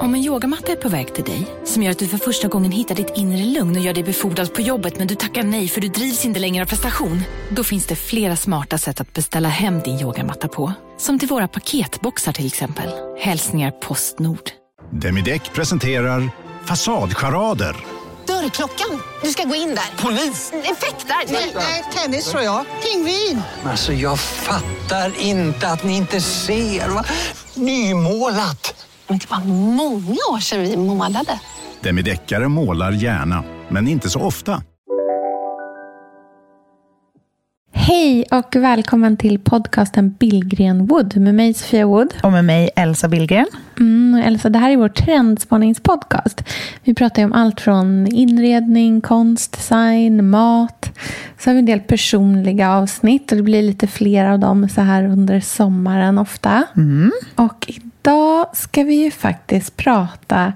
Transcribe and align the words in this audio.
Om 0.00 0.14
en 0.14 0.20
yogamatta 0.20 0.72
är 0.72 0.76
på 0.76 0.88
väg 0.88 1.14
till 1.14 1.24
dig, 1.24 1.46
som 1.64 1.82
gör 1.82 1.90
att 1.90 1.98
du 1.98 2.08
för 2.08 2.18
första 2.18 2.48
gången 2.48 2.72
hittar 2.72 2.94
ditt 2.94 3.12
inre 3.16 3.44
lugn 3.44 3.76
och 3.76 3.82
gör 3.82 3.94
dig 3.94 4.04
befordrad 4.04 4.54
på 4.54 4.60
jobbet 4.60 4.98
men 4.98 5.06
du 5.06 5.14
tackar 5.14 5.42
nej 5.42 5.68
för 5.68 5.80
du 5.80 5.88
drivs 5.88 6.24
inte 6.24 6.40
längre 6.40 6.64
av 6.64 6.68
prestation. 6.68 7.22
Då 7.50 7.64
finns 7.64 7.86
det 7.86 7.96
flera 7.96 8.36
smarta 8.36 8.78
sätt 8.78 9.00
att 9.00 9.12
beställa 9.12 9.48
hem 9.48 9.80
din 9.80 10.00
yogamatta 10.00 10.48
på. 10.48 10.72
Som 10.98 11.18
till 11.18 11.28
våra 11.28 11.48
paketboxar 11.48 12.32
till 12.32 12.46
exempel. 12.46 12.90
Hälsningar 13.20 13.70
Postnord. 13.70 14.50
Demideck 14.90 15.52
presenterar 15.52 16.30
Fasadcharader. 16.64 17.76
Dörrklockan. 18.26 19.02
Du 19.22 19.28
ska 19.28 19.44
gå 19.44 19.54
in 19.54 19.68
där. 19.68 20.02
Polis? 20.02 20.52
Effektar? 20.52 21.32
Nej, 21.54 21.84
tennis 21.94 22.30
tror 22.30 22.42
jag. 22.42 22.64
Pingvin. 22.82 23.42
Alltså 23.64 23.92
jag 23.92 24.20
fattar 24.20 25.12
inte 25.20 25.68
att 25.68 25.84
ni 25.84 25.96
inte 25.96 26.20
ser. 26.20 26.88
Va? 26.88 27.04
Nymålat! 27.54 28.81
Men 29.08 29.18
det 29.18 29.30
var 29.30 29.44
många 29.74 30.18
år 30.32 30.40
sedan 30.40 30.60
vi 30.60 30.76
målade. 30.76 31.40
Demideckare 31.80 32.48
målar 32.48 32.92
gärna, 32.92 33.44
men 33.68 33.88
inte 33.88 34.10
så 34.10 34.20
ofta. 34.20 34.62
Hej 37.74 38.24
och 38.30 38.56
välkommen 38.56 39.16
till 39.16 39.38
podcasten 39.38 40.10
Billgren 40.10 40.86
Wood 40.86 41.16
med 41.16 41.34
mig 41.34 41.54
Sofia 41.54 41.86
Wood. 41.86 42.14
Och 42.22 42.32
med 42.32 42.44
mig 42.44 42.70
Elsa 42.76 43.08
Billgren. 43.08 43.46
Mm, 43.80 44.22
Elsa, 44.24 44.48
det 44.48 44.58
här 44.58 44.70
är 44.70 44.76
vår 44.76 44.88
trendspaningspodcast. 44.88 46.44
Vi 46.84 46.94
pratar 46.94 47.24
om 47.24 47.32
allt 47.32 47.60
från 47.60 48.06
inredning, 48.06 49.00
konst, 49.00 49.52
design, 49.52 50.30
mat. 50.30 50.98
Så 51.38 51.50
har 51.50 51.54
vi 51.54 51.58
en 51.58 51.66
del 51.66 51.80
personliga 51.80 52.70
avsnitt 52.70 53.30
och 53.30 53.36
det 53.36 53.42
blir 53.42 53.62
lite 53.62 53.86
fler 53.86 54.26
av 54.26 54.38
dem 54.38 54.68
så 54.68 54.80
här 54.80 55.04
under 55.04 55.40
sommaren 55.40 56.18
ofta. 56.18 56.64
Mm. 56.76 57.12
Och 57.34 57.72
idag 58.02 58.46
ska 58.52 58.82
vi 58.82 58.94
ju 58.94 59.10
faktiskt 59.10 59.76
prata 59.76 60.52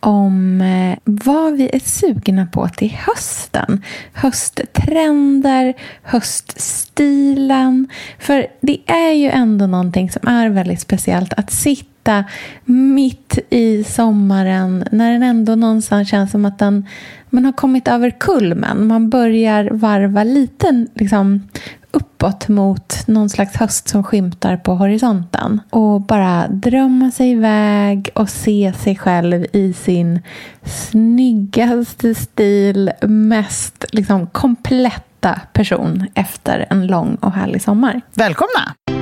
om 0.00 0.60
eh, 0.60 0.98
vad 1.04 1.52
vi 1.52 1.70
är 1.72 1.78
sugna 1.78 2.46
på 2.46 2.68
till 2.68 2.90
hösten. 2.90 3.82
Hösttrender, 4.12 5.74
höststilen. 6.02 7.88
För 8.18 8.46
det 8.60 8.80
är 8.86 9.12
ju 9.12 9.30
ändå 9.30 9.66
någonting 9.66 10.10
som 10.10 10.28
är 10.28 10.48
väldigt 10.48 10.80
speciellt 10.80 11.32
att 11.32 11.52
sitta 11.52 12.24
mitt 12.64 13.38
i 13.50 13.84
sommaren 13.84 14.84
när 14.92 15.12
den 15.12 15.22
ändå 15.22 15.54
någonstans 15.54 16.08
känns 16.10 16.30
som 16.30 16.44
att 16.44 16.58
den, 16.58 16.86
man 17.30 17.44
har 17.44 17.52
kommit 17.52 17.88
över 17.88 18.10
kulmen. 18.10 18.86
Man 18.86 19.10
börjar 19.10 19.68
varva 19.70 20.24
lite 20.24 20.86
liksom, 20.94 21.48
uppåt 21.90 22.48
mot 22.48 22.94
någon 23.06 23.28
slags 23.28 23.56
höst 23.56 23.88
som 23.88 24.04
skymtar 24.04 24.56
på 24.56 24.74
horisonten. 24.74 25.60
Och 25.70 26.00
bara 26.00 26.48
drömma 26.48 27.10
sig 27.10 27.30
iväg 27.30 28.10
och 28.14 28.28
se 28.28 28.72
sig 28.78 28.96
själv 28.96 29.46
i 29.52 29.72
sin 29.72 30.20
snyggaste 30.64 32.14
stil, 32.14 32.90
mest 33.02 33.84
liksom, 33.92 34.26
kompletta 34.26 35.40
person 35.52 36.06
efter 36.14 36.66
en 36.70 36.86
lång 36.86 37.14
och 37.14 37.32
härlig 37.32 37.62
sommar. 37.62 38.00
Välkomna! 38.14 38.97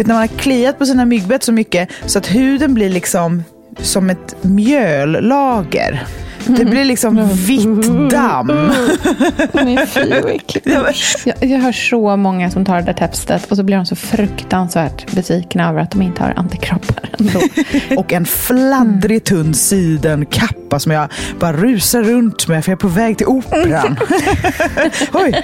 Vet, 0.00 0.06
när 0.06 0.14
man 0.14 0.28
har 0.28 0.38
kliat 0.38 0.78
på 0.78 0.86
sina 0.86 1.04
myggbett 1.04 1.42
så 1.42 1.52
mycket 1.52 1.88
så 2.06 2.18
att 2.18 2.26
huden 2.26 2.74
blir 2.74 2.90
liksom 2.90 3.44
som 3.78 4.10
ett 4.10 4.36
mjöllager. 4.42 6.06
Det 6.56 6.64
blir 6.64 6.84
liksom 6.84 7.28
vitt 7.28 8.10
damm. 8.10 8.72
Nej, 9.52 9.86
fy 9.86 10.10
vad 10.22 10.30
äckligt. 10.30 10.66
jag, 11.26 11.50
jag 11.50 11.58
hör 11.58 11.72
så 11.72 12.16
många 12.16 12.50
som 12.50 12.64
tar 12.64 12.76
det 12.76 12.82
där 12.82 12.92
testet 12.92 13.50
och 13.50 13.56
så 13.56 13.62
blir 13.62 13.76
de 13.76 13.86
så 13.86 13.96
fruktansvärt 13.96 15.12
besvikna 15.12 15.68
över 15.68 15.80
att 15.80 15.90
de 15.90 16.02
inte 16.02 16.22
har 16.22 16.34
antikroppar 16.36 17.10
ändå. 17.18 17.40
och 17.96 18.12
en 18.12 18.26
fladdrig 18.26 19.24
tunn 19.24 19.54
sidenkappa 19.54 20.78
som 20.78 20.92
jag 20.92 21.08
bara 21.40 21.52
rusar 21.52 22.02
runt 22.02 22.48
med 22.48 22.64
för 22.64 22.72
jag 22.72 22.76
är 22.76 22.80
på 22.80 22.88
väg 22.88 23.18
till 23.18 23.26
operan. 23.26 23.96
Oj, 25.12 25.42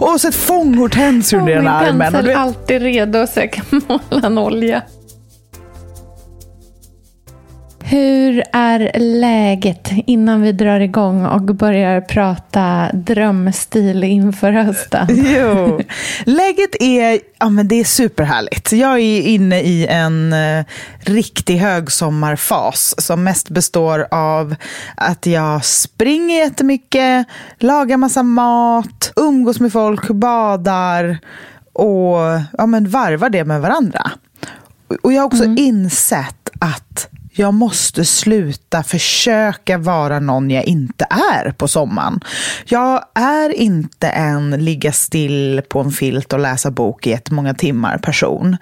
och 0.00 0.20
så 0.20 0.28
ett 0.28 0.34
fånghortens 0.34 1.32
under 1.32 1.52
ena 1.52 1.72
armen. 1.72 1.98
Min 1.98 2.12
pensel 2.12 2.28
är 2.28 2.34
alltid 2.34 2.82
redo 2.82 3.18
att 3.18 3.30
söka 3.30 3.62
måla 3.70 4.26
en 4.26 4.38
olja. 4.38 4.82
Hur 7.92 8.42
är 8.52 8.98
läget 8.98 9.90
innan 10.06 10.42
vi 10.42 10.52
drar 10.52 10.80
igång 10.80 11.26
och 11.26 11.42
börjar 11.42 12.00
prata 12.00 12.90
drömstil 12.92 14.04
inför 14.04 14.52
hösten? 14.52 15.06
Jo, 15.10 15.80
läget 16.24 16.82
är, 16.82 17.20
ja, 17.38 17.48
men 17.48 17.68
det 17.68 17.80
är 17.80 17.84
superhärligt. 17.84 18.72
Jag 18.72 18.98
är 18.98 19.22
inne 19.22 19.60
i 19.60 19.86
en 19.86 20.32
uh, 20.32 20.64
riktig 21.00 21.56
högsommarfas 21.56 22.94
som 22.98 23.24
mest 23.24 23.50
består 23.50 24.06
av 24.10 24.54
att 24.96 25.26
jag 25.26 25.64
springer 25.64 26.38
jättemycket, 26.38 27.26
lagar 27.58 27.96
massa 27.96 28.22
mat, 28.22 29.12
umgås 29.16 29.60
med 29.60 29.72
folk, 29.72 30.08
badar 30.08 31.18
och 31.72 32.18
ja, 32.58 32.66
men 32.66 32.88
varvar 32.88 33.28
det 33.28 33.44
med 33.44 33.60
varandra. 33.60 34.10
Och 35.02 35.12
jag 35.12 35.20
har 35.20 35.26
också 35.26 35.44
mm. 35.44 35.58
insett 35.58 36.50
att 36.58 37.08
jag 37.34 37.54
måste 37.54 38.04
sluta 38.04 38.82
försöka 38.82 39.78
vara 39.78 40.20
någon 40.20 40.50
jag 40.50 40.64
inte 40.64 41.06
är 41.10 41.50
på 41.52 41.68
sommaren. 41.68 42.20
Jag 42.64 43.04
är 43.14 43.50
inte 43.50 44.08
en 44.08 44.50
ligga 44.50 44.92
still 44.92 45.62
på 45.68 45.80
en 45.80 45.90
filt 45.90 46.32
och 46.32 46.38
läsa 46.38 46.70
bok 46.70 47.06
i 47.06 47.10
jättemånga 47.10 47.54
timmar 47.54 47.98
person. 47.98 48.56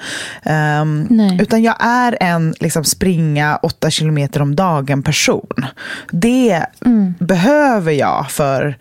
Um, 0.83 1.21
utan 1.41 1.63
jag 1.63 1.77
är 1.81 2.19
en 2.21 2.55
liksom, 2.61 2.85
springa 2.85 3.57
åtta 3.57 3.91
kilometer 3.91 4.43
om 4.43 4.57
dagen 4.57 5.03
person. 5.03 5.67
Det 6.11 6.67
mm. 6.85 7.15
behöver 7.19 7.93
jag 7.93 8.31
för 8.31 8.77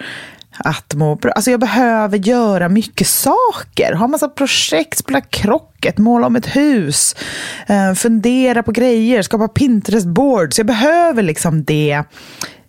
att 0.60 0.94
må 0.94 1.16
bra. 1.16 1.32
Alltså 1.32 1.52
jag 1.52 1.60
behöver 1.60 2.18
göra 2.18 2.70
mycket 2.70 3.08
saker. 3.08 3.94
Ha 3.94 4.08
massa 4.08 4.30
projekt, 4.30 4.98
spela 4.98 5.22
krocket, 5.22 5.98
måla 5.98 6.28
om 6.28 6.36
ett 6.36 6.56
hus, 6.56 7.16
eh, 7.68 7.94
fundera 7.94 8.64
på 8.64 8.72
grejer, 8.72 9.22
skapa 9.22 9.48
Pinterest-boards. 9.48 10.58
Jag 10.58 10.68
behöver 10.68 11.24
liksom 11.24 11.64
det 11.64 12.04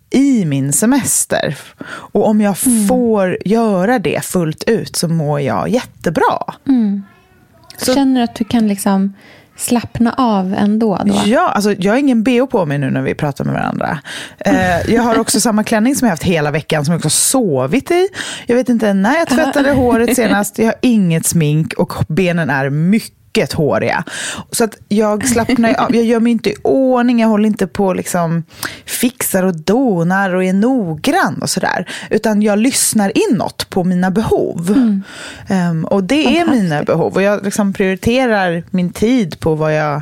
i 0.09 0.45
min 0.45 0.73
semester. 0.73 1.57
Och 1.87 2.27
om 2.27 2.41
jag 2.41 2.57
mm. 2.65 2.87
får 2.87 3.37
göra 3.45 3.99
det 3.99 4.25
fullt 4.25 4.63
ut 4.63 4.95
så 4.95 5.07
mår 5.07 5.41
jag 5.41 5.69
jättebra. 5.69 6.53
Mm. 6.67 7.03
Så, 7.77 7.93
Känner 7.93 8.21
du 8.21 8.23
att 8.23 8.35
du 8.35 8.43
kan 8.43 8.67
liksom 8.67 9.13
slappna 9.61 10.13
av 10.17 10.53
ändå? 10.57 10.99
Då? 11.05 11.21
Ja, 11.25 11.49
alltså 11.49 11.73
jag 11.73 11.93
har 11.93 11.97
ingen 11.97 12.23
bh 12.23 12.45
på 12.45 12.65
mig 12.65 12.77
nu 12.77 12.89
när 12.89 13.01
vi 13.01 13.15
pratar 13.15 13.45
med 13.45 13.53
varandra. 13.53 13.99
Eh, 14.39 14.93
jag 14.93 15.01
har 15.01 15.19
också 15.19 15.39
samma 15.39 15.63
klänning 15.63 15.95
som 15.95 16.05
jag 16.05 16.11
haft 16.11 16.23
hela 16.23 16.51
veckan 16.51 16.85
som 16.85 16.91
jag 16.91 16.99
också 16.99 17.09
sovit 17.09 17.91
i. 17.91 18.07
Jag 18.45 18.55
vet 18.55 18.69
inte 18.69 18.93
när 18.93 19.17
jag 19.17 19.27
tvättade 19.27 19.71
håret 19.81 20.15
senast. 20.15 20.57
Jag 20.59 20.65
har 20.65 20.75
inget 20.81 21.25
smink 21.25 21.73
och 21.73 21.93
benen 22.07 22.49
är 22.49 22.69
mycket 22.69 23.20
mycket 23.31 23.53
håriga. 23.53 24.03
Så 24.51 24.63
att 24.63 24.77
jag 24.87 25.27
slappnar 25.27 25.73
av. 25.73 25.95
Jag 25.95 26.05
gör 26.05 26.19
mig 26.19 26.31
inte 26.31 26.49
i 26.49 26.55
ordning. 26.63 27.19
Jag 27.19 27.27
håller 27.27 27.47
inte 27.47 27.67
på 27.67 27.93
liksom 27.93 28.43
fixar 28.85 29.43
och 29.43 29.55
donar 29.55 30.35
och 30.35 30.43
är 30.43 30.53
noggrann 30.53 31.41
och 31.41 31.49
sådär. 31.49 31.89
Utan 32.09 32.41
jag 32.41 32.59
lyssnar 32.59 33.11
inåt 33.29 33.69
på 33.69 33.83
mina 33.83 34.11
behov. 34.11 34.69
Mm. 34.69 35.03
Um, 35.71 35.85
och 35.85 36.03
det 36.03 36.39
är 36.39 36.45
mina 36.45 36.83
behov. 36.83 37.13
Och 37.13 37.21
jag 37.21 37.43
liksom 37.43 37.73
prioriterar 37.73 38.63
min 38.69 38.93
tid 38.93 39.39
på 39.39 39.55
vad 39.55 39.75
jag 39.75 40.01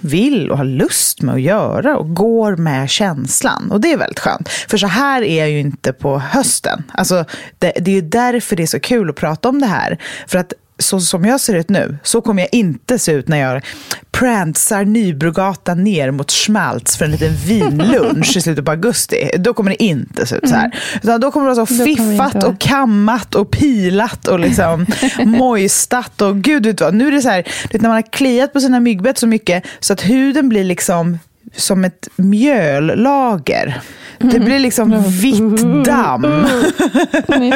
vill 0.00 0.50
och 0.50 0.58
har 0.58 0.64
lust 0.64 1.22
med 1.22 1.34
att 1.34 1.40
göra 1.40 1.96
och 1.96 2.14
går 2.14 2.56
med 2.56 2.90
känslan. 2.90 3.70
Och 3.70 3.80
det 3.80 3.92
är 3.92 3.96
väldigt 3.96 4.20
skönt. 4.20 4.48
För 4.48 4.78
så 4.78 4.86
här 4.86 5.22
är 5.22 5.38
jag 5.38 5.50
ju 5.50 5.60
inte 5.60 5.92
på 5.92 6.18
hösten. 6.18 6.82
Alltså, 6.92 7.24
det, 7.58 7.72
det 7.80 7.90
är 7.90 7.94
ju 7.94 8.00
därför 8.00 8.56
det 8.56 8.62
är 8.62 8.66
så 8.66 8.80
kul 8.80 9.10
att 9.10 9.16
prata 9.16 9.48
om 9.48 9.60
det 9.60 9.66
här. 9.66 9.98
För 10.26 10.38
att 10.38 10.52
så 10.78 11.00
som 11.00 11.24
jag 11.24 11.40
ser 11.40 11.54
ut 11.54 11.68
nu, 11.68 11.98
så 12.02 12.20
kommer 12.20 12.42
jag 12.42 12.48
inte 12.52 12.98
se 12.98 13.12
ut 13.12 13.28
när 13.28 13.36
jag 13.36 13.62
prantsar 14.10 14.84
Nybrogatan 14.84 15.84
ner 15.84 16.10
mot 16.10 16.30
Schmaltz 16.30 16.96
för 16.96 17.04
en 17.04 17.10
liten 17.10 17.36
vinlunch 17.46 18.36
i 18.36 18.40
slutet 18.40 18.64
på 18.64 18.70
augusti. 18.70 19.30
Då 19.38 19.54
kommer 19.54 19.70
det 19.70 19.82
inte 19.82 20.26
se 20.26 20.36
ut 20.36 20.48
så 20.48 20.54
här. 20.54 20.64
Mm. 20.64 20.78
Utan 21.02 21.20
då 21.20 21.30
kommer 21.30 21.48
det 21.48 21.54
vara 21.54 21.66
så 21.66 21.84
fiffat 21.84 22.44
och 22.44 22.60
kammat 22.60 23.34
och 23.34 23.50
pilat 23.50 24.28
och 24.28 24.40
liksom 24.40 24.86
mojstat 25.24 26.22
och 26.22 26.36
gud 26.36 26.66
vet 26.66 26.80
vad. 26.80 26.94
Nu 26.94 27.08
är 27.08 27.12
det 27.12 27.22
så 27.22 27.28
här, 27.28 27.48
när 27.72 27.80
man 27.80 27.90
har 27.90 28.12
kliat 28.12 28.52
på 28.52 28.60
sina 28.60 28.80
myggbett 28.80 29.18
så 29.18 29.26
mycket 29.26 29.64
så 29.80 29.92
att 29.92 30.02
huden 30.02 30.48
blir 30.48 30.64
liksom 30.64 31.18
som 31.56 31.84
ett 31.84 32.08
mjöllager. 32.16 33.80
Det 34.18 34.40
blir 34.40 34.58
liksom 34.58 35.02
vitt 35.02 35.84
damm. 35.84 36.46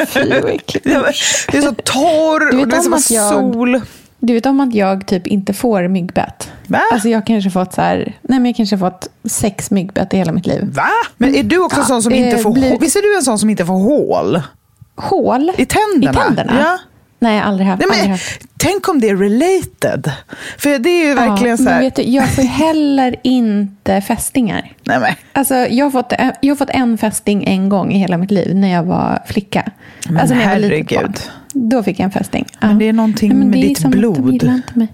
Fy, 0.07 0.19
det 1.51 1.57
är 1.57 1.61
så 1.61 1.73
torr 1.83 2.59
och 2.61 2.67
det 2.67 2.75
är 2.75 2.81
som 2.81 3.15
jag... 3.15 3.29
sol. 3.33 3.81
Du 4.19 4.33
vet 4.33 4.45
om 4.45 4.59
att 4.59 4.75
jag 4.75 5.07
typ 5.07 5.27
inte 5.27 5.53
får 5.53 5.87
myggbett? 5.87 6.51
Va? 6.67 6.81
Alltså 6.93 7.09
jag 7.09 7.25
kanske 7.27 7.49
fått 7.49 7.73
så 7.73 7.81
här, 7.81 7.97
nej 8.21 8.39
men 8.39 8.45
jag 8.45 8.55
kanske 8.55 8.77
fått 8.77 9.07
sex 9.25 9.71
myggbett 9.71 10.13
i 10.13 10.17
hela 10.17 10.31
mitt 10.31 10.45
liv. 10.45 10.63
Va? 10.75 10.87
Men 11.17 11.35
är 11.35 11.43
du 11.43 11.57
också 11.63 11.79
Ja, 11.79 11.85
sån 11.85 12.03
som 12.03 12.13
eh, 12.13 12.19
inte 12.29 12.37
får 12.37 12.51
blir- 12.53 12.69
hål? 12.69 12.77
Visst 12.81 12.95
är 12.95 13.01
du 13.01 13.15
en 13.17 13.23
sån 13.23 13.39
som 13.39 13.49
inte 13.49 13.65
får 13.65 13.73
hål? 13.73 14.41
Hål? 14.95 15.51
I 15.57 15.65
tänderna? 15.65 16.11
I 16.19 16.23
tänderna? 16.25 16.53
Ja. 16.59 16.77
Nej, 17.21 17.39
aldrig 17.39 17.67
haft. 17.67 17.79
Nej, 17.79 17.87
aldrig 17.89 18.03
men, 18.03 18.11
haft. 18.11 18.41
tänk 18.57 18.89
om 18.89 18.99
det 18.99 19.09
är 19.09 19.15
related. 19.15 20.11
För 20.57 20.79
det 20.79 20.89
är 20.89 21.07
ju 21.07 21.13
verkligen 21.13 21.57
ja, 21.57 21.57
så 21.57 21.69
här... 21.69 21.81
Vet 21.81 21.95
du, 21.95 22.01
jag 22.01 22.29
får 22.29 22.41
heller 22.41 23.15
inte 23.23 24.01
fästingar. 24.01 24.73
Nej, 24.83 24.99
men. 24.99 25.13
Alltså, 25.33 25.55
jag, 25.55 25.85
har 25.85 25.91
fått, 25.91 26.13
jag 26.41 26.51
har 26.51 26.55
fått 26.55 26.69
en 26.69 26.97
fästing 26.97 27.43
en 27.43 27.69
gång 27.69 27.91
i 27.91 27.97
hela 27.97 28.17
mitt 28.17 28.31
liv 28.31 28.55
när 28.55 28.67
jag 28.67 28.83
var 28.83 29.23
flicka. 29.25 29.71
Men 30.07 30.17
alltså 30.17 30.35
när 30.35 30.41
jag 30.41 30.49
var 30.49 30.59
litet 30.59 30.91
herregud. 30.91 31.11
barn. 31.53 31.69
Då 31.69 31.83
fick 31.83 31.99
jag 31.99 32.03
en 32.05 32.11
fästing. 32.11 32.45
Ja. 32.61 32.67
Men 32.67 32.79
det 32.79 32.85
är 32.89 32.93
någonting 32.93 33.39
Nej, 33.39 33.47
med 33.47 33.59
ditt 33.59 33.77
som 33.77 33.89
att 33.89 33.97
blod. 33.97 34.39
De 34.39 34.49
inte 34.49 34.79
mig. 34.79 34.87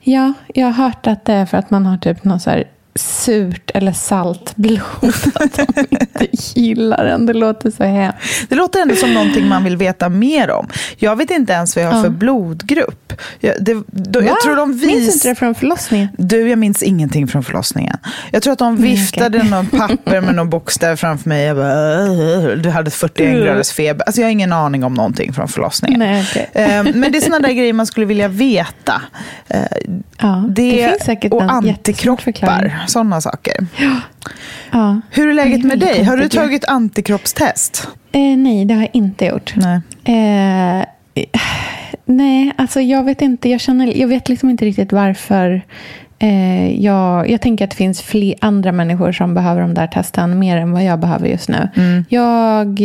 Ja, 0.00 0.32
jag 0.54 0.66
har 0.66 0.84
hört 0.84 1.06
att 1.06 1.24
det 1.24 1.32
är 1.32 1.46
för 1.46 1.58
att 1.58 1.70
man 1.70 1.86
har 1.86 1.98
typ 1.98 2.24
något 2.24 2.42
så 2.42 2.50
här 2.50 2.64
surt 2.98 3.70
eller 3.74 3.92
salt 3.92 4.56
blod. 4.56 4.80
Att 5.34 5.56
de 5.56 5.66
inte 5.90 6.26
gillar 6.32 7.04
en. 7.04 7.26
Det 7.26 7.32
låter 7.32 7.70
så 7.70 7.84
hemskt. 7.84 8.46
Det 8.48 8.54
låter 8.54 8.80
ändå 8.82 8.94
som 8.96 9.14
någonting 9.14 9.48
man 9.48 9.64
vill 9.64 9.76
veta 9.76 10.08
mer 10.08 10.50
om. 10.50 10.68
Jag 10.96 11.16
vet 11.16 11.30
inte 11.30 11.52
ens 11.52 11.76
vad 11.76 11.84
jag 11.84 11.90
har 11.90 11.96
Ja. 11.98 12.02
för 12.02 12.10
blodgrupp. 12.10 13.12
Jag, 13.40 13.54
det, 13.60 13.74
då, 13.86 14.22
jag 14.22 14.40
tror 14.40 14.56
de 14.56 14.70
Minns 14.70 14.82
vis... 14.84 15.14
inte 15.14 15.28
det 15.28 15.34
från 15.34 15.54
förlossningen? 15.54 16.08
Du, 16.18 16.48
jag 16.48 16.58
minns 16.58 16.82
ingenting 16.82 17.28
från 17.28 17.44
förlossningen. 17.44 17.96
Jag 18.30 18.42
tror 18.42 18.52
att 18.52 18.58
de 18.58 18.76
viftade 18.76 19.38
okej. 19.38 19.50
någon 19.50 19.66
papper 19.66 20.20
med 20.20 20.34
någon 20.34 20.50
bokstäver 20.50 20.96
framför 20.96 21.28
mig. 21.28 21.44
Jag 21.44 21.56
bara, 21.56 22.10
"Åh, 22.10 22.46
du 22.56 22.70
hade 22.70 22.90
41 22.90 23.36
Uh. 23.36 23.44
graders 23.44 23.70
feber. 23.72 24.04
Alltså 24.06 24.20
jag 24.20 24.26
har 24.26 24.32
ingen 24.32 24.52
aning 24.52 24.84
om 24.84 24.94
någonting 24.94 25.32
från 25.32 25.48
förlossningen. 25.48 25.98
Nej, 25.98 26.26
okej. 26.30 26.50
Eh, 26.52 26.82
Men 26.94 27.12
det 27.12 27.18
är 27.18 27.20
sådana 27.20 27.46
där 27.48 27.54
grejer 27.54 27.72
man 27.72 27.86
skulle 27.86 28.06
vilja 28.06 28.28
veta. 28.28 29.02
Ja, 30.24 30.44
Det, 30.48 30.70
det 30.70 30.88
finns 30.88 31.04
säkert 31.04 31.32
och 31.32 31.42
antikroppar, 31.42 32.84
sådana 32.86 33.20
saker. 33.20 33.66
Ja. 34.72 35.00
Hur 35.10 35.28
är 35.28 35.34
läget 35.34 35.64
är 35.64 35.68
med 35.68 35.78
dig? 35.78 36.02
Har 36.04 36.16
du 36.16 36.28
tagit 36.28 36.64
antikroppstest? 36.64 37.88
Eh, 38.12 38.36
nej, 38.36 38.64
det 38.64 38.74
har 38.74 38.80
jag 38.80 38.90
inte 38.92 39.24
gjort. 39.24 39.54
Nej. 39.56 39.80
Eh, 40.04 40.84
nej, 42.04 42.52
alltså 42.56 42.80
jag 42.80 43.04
vet 43.04 43.22
inte. 43.22 43.48
Jag, 43.48 43.60
känner, 43.60 43.98
jag 43.98 44.08
vet 44.08 44.28
liksom 44.28 44.50
inte 44.50 44.64
riktigt 44.64 44.92
varför. 44.92 45.62
Eh, 46.18 46.82
jag, 46.84 47.30
jag 47.30 47.40
tänker 47.40 47.64
att 47.64 47.70
det 47.70 47.76
finns 47.76 48.02
fler 48.02 48.34
andra 48.40 48.72
människor 48.72 49.12
som 49.12 49.34
behöver 49.34 49.60
de 49.60 49.74
där 49.74 49.86
testen 49.86 50.38
mer 50.38 50.56
än 50.56 50.72
vad 50.72 50.84
jag 50.84 50.98
behöver 50.98 51.28
just 51.28 51.48
nu. 51.48 51.68
Jag 52.08 52.80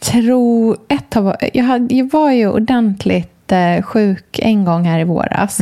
tror... 0.00 0.76
Ett 0.88 1.16
av, 1.16 1.36
jag, 1.52 1.64
hade, 1.64 1.94
jag 1.94 2.10
var 2.12 2.30
ju 2.30 2.48
ordentligt 2.48 3.32
eh, 3.52 3.82
sjuk 3.82 4.38
en 4.42 4.64
gång 4.64 4.84
här 4.84 4.98
i 4.98 5.04
våras. 5.04 5.60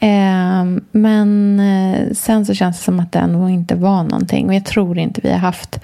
Eh, 0.00 0.64
men 0.90 1.60
eh, 1.60 2.12
sen 2.12 2.46
så 2.46 2.54
känns 2.54 2.78
det 2.78 2.84
som 2.84 3.00
att 3.00 3.12
det 3.12 3.18
ändå 3.18 3.48
inte 3.48 3.74
var 3.74 4.02
någonting. 4.02 4.48
Och 4.48 4.54
jag 4.54 4.64
tror 4.64 4.98
inte 4.98 5.20
vi 5.20 5.30
har 5.30 5.38
haft 5.38 5.80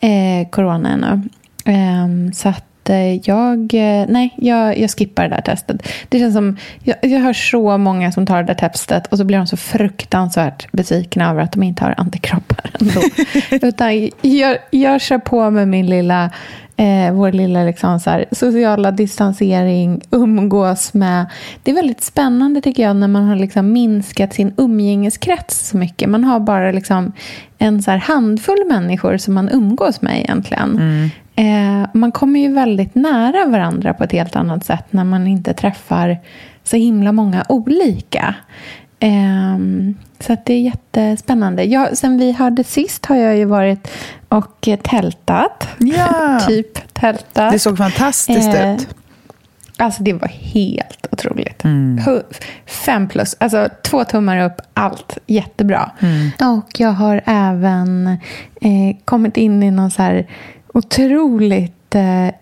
eh, 0.00 0.48
corona 0.50 0.92
ännu. 0.92 1.22
Eh, 1.64 2.32
så 2.32 2.48
att 2.48 2.90
eh, 2.90 3.14
jag, 3.14 3.74
eh, 3.74 4.06
nej, 4.08 4.34
jag, 4.36 4.78
jag 4.78 4.90
skippar 4.90 5.22
det 5.22 5.28
där 5.28 5.42
testet. 5.42 5.88
Det 6.08 6.18
känns 6.18 6.34
som, 6.34 6.56
jag, 6.82 6.96
jag 7.02 7.20
hör 7.20 7.32
så 7.32 7.78
många 7.78 8.12
som 8.12 8.26
tar 8.26 8.42
det 8.42 8.54
där 8.54 8.68
testet 8.68 9.06
och 9.06 9.18
så 9.18 9.24
blir 9.24 9.38
de 9.38 9.46
så 9.46 9.56
fruktansvärt 9.56 10.72
besvikna 10.72 11.30
över 11.30 11.42
att 11.42 11.52
de 11.52 11.62
inte 11.62 11.84
har 11.84 11.94
antikroppar 11.96 12.70
ändå. 12.80 13.00
Utan 13.68 14.10
jag, 14.22 14.58
jag 14.70 15.00
kör 15.00 15.18
på 15.18 15.50
med 15.50 15.68
min 15.68 15.86
lilla, 15.86 16.30
eh, 16.78 17.12
vår 17.12 17.32
lilla 17.32 17.64
liksom 17.64 18.00
så 18.00 18.10
här, 18.10 18.24
sociala 18.32 18.90
distansering, 18.90 20.00
umgås 20.10 20.94
med. 20.94 21.26
Det 21.62 21.70
är 21.70 21.74
väldigt 21.74 22.02
spännande 22.02 22.60
tycker 22.60 22.82
jag 22.82 22.96
när 22.96 23.08
man 23.08 23.24
har 23.24 23.36
liksom 23.36 23.72
minskat 23.72 24.34
sin 24.34 24.52
umgängeskrets 24.56 25.68
så 25.68 25.76
mycket. 25.76 26.08
Man 26.08 26.24
har 26.24 26.40
bara 26.40 26.72
liksom 26.72 27.12
en 27.58 27.82
så 27.82 27.90
handfull 27.90 28.64
människor 28.68 29.16
som 29.16 29.34
man 29.34 29.48
umgås 29.48 30.02
med 30.02 30.20
egentligen. 30.20 30.80
Eh, 31.34 31.88
man 31.92 32.12
kommer 32.12 32.40
ju 32.40 32.52
väldigt 32.52 32.94
nära 32.94 33.46
varandra 33.46 33.94
på 33.94 34.04
ett 34.04 34.12
helt 34.12 34.36
annat 34.36 34.64
sätt 34.64 34.84
när 34.90 35.04
man 35.04 35.26
inte 35.26 35.54
träffar 35.54 36.18
så 36.64 36.76
himla 36.76 37.12
många 37.12 37.44
olika. 37.48 38.34
Ehm, 39.00 39.94
så 40.20 40.36
det 40.44 40.52
är 40.54 40.60
jättespännande. 40.60 41.64
Jag, 41.64 41.98
sen 41.98 42.18
vi 42.18 42.32
hörde 42.32 42.64
sist 42.64 43.06
har 43.06 43.16
jag 43.16 43.36
ju 43.36 43.44
varit 43.44 43.90
och 44.28 44.68
tältat. 44.82 45.68
Ja. 45.78 46.40
typ 46.48 46.94
tältat. 46.94 47.52
Det 47.52 47.58
såg 47.58 47.78
fantastiskt 47.78 48.54
Eh, 48.54 48.74
ut. 48.74 48.88
Alltså 49.80 50.02
det 50.02 50.12
var 50.12 50.28
helt 50.28 51.06
otroligt. 51.10 51.64
Mm. 51.64 52.00
Fem 52.66 53.08
plus, 53.08 53.36
alltså 53.40 53.68
två 53.82 54.04
tummar 54.04 54.44
upp, 54.44 54.60
allt 54.74 55.18
jättebra. 55.26 55.90
Mm. 56.00 56.30
Och 56.56 56.80
jag 56.80 56.92
har 56.92 57.20
även 57.26 58.06
eh, 58.60 58.96
kommit 59.04 59.36
in 59.36 59.62
i 59.62 59.70
någon 59.70 59.90
så 59.90 60.02
här 60.02 60.26
otroligt 60.74 61.77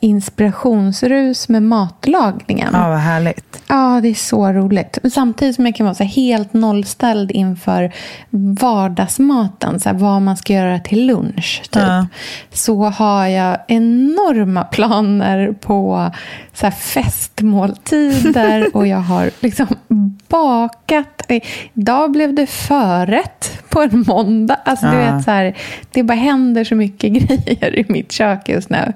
inspirationsrus 0.01 1.49
med 1.49 1.63
matlagningen. 1.63 2.69
Ja, 2.73 2.89
vad 2.89 2.99
härligt. 2.99 3.63
Ja, 3.67 4.01
det 4.03 4.09
är 4.09 4.15
så 4.15 4.53
roligt. 4.53 4.99
Samtidigt 5.13 5.57
som 5.57 5.67
jag 5.67 5.77
kan 5.77 5.87
vara 5.87 5.95
så 5.95 6.05
helt 6.05 6.53
nollställd 6.53 7.31
inför 7.31 7.93
vardagsmaten, 8.61 9.81
så 9.81 9.89
här 9.89 9.97
vad 9.97 10.23
man 10.23 10.37
ska 10.37 10.53
göra 10.53 10.79
till 10.79 11.07
lunch, 11.07 11.63
typ. 11.71 11.83
Ja. 11.83 12.07
så 12.53 12.85
har 12.85 13.27
jag 13.27 13.59
enorma 13.69 14.65
planer 14.65 15.53
på 15.53 16.11
så 16.53 16.67
här 16.67 16.71
festmåltider 16.71 18.69
och 18.77 18.87
jag 18.87 19.01
har 19.01 19.31
liksom 19.41 19.67
bakat. 20.29 21.23
Idag 21.75 22.13
blev 22.13 22.35
det 22.35 22.47
förrätt 22.47 23.66
på 23.77 23.83
en 23.83 24.05
måndag. 24.07 24.57
Alltså, 24.65 24.87
du 24.87 24.97
Ja. 24.97 25.15
vet, 25.17 25.25
så 25.25 25.31
här, 25.31 25.57
det 25.93 26.03
bara 26.03 26.15
händer 26.15 26.65
så 26.65 26.75
mycket 26.75 27.13
grejer 27.13 27.79
i 27.79 27.85
mitt 27.89 28.13
kök 28.13 28.49
just 28.49 28.71
nu. 28.71 28.93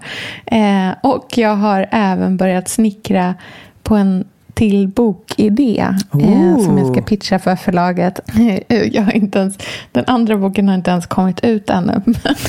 Eh, 0.47 0.91
och 1.03 1.39
jag 1.39 1.57
har 1.57 1.87
även 1.91 2.37
börjat 2.37 2.69
snickra 2.69 3.35
på 3.83 3.95
en 3.97 4.25
till 4.55 4.89
bokidé 4.89 5.87
eh, 6.13 6.65
som 6.65 6.79
jag 6.79 6.93
ska 6.93 7.03
pitcha 7.03 7.39
för 7.39 7.57
förlaget. 7.57 8.21
Jag 8.93 9.03
har 9.03 9.13
inte 9.13 9.39
ens, 9.39 9.59
den 9.93 10.05
andra 10.07 10.37
boken 10.37 10.69
har 10.69 10.75
inte 10.75 10.91
ens 10.91 11.07
kommit 11.07 11.45
ut 11.45 11.71
ännu. 11.71 12.03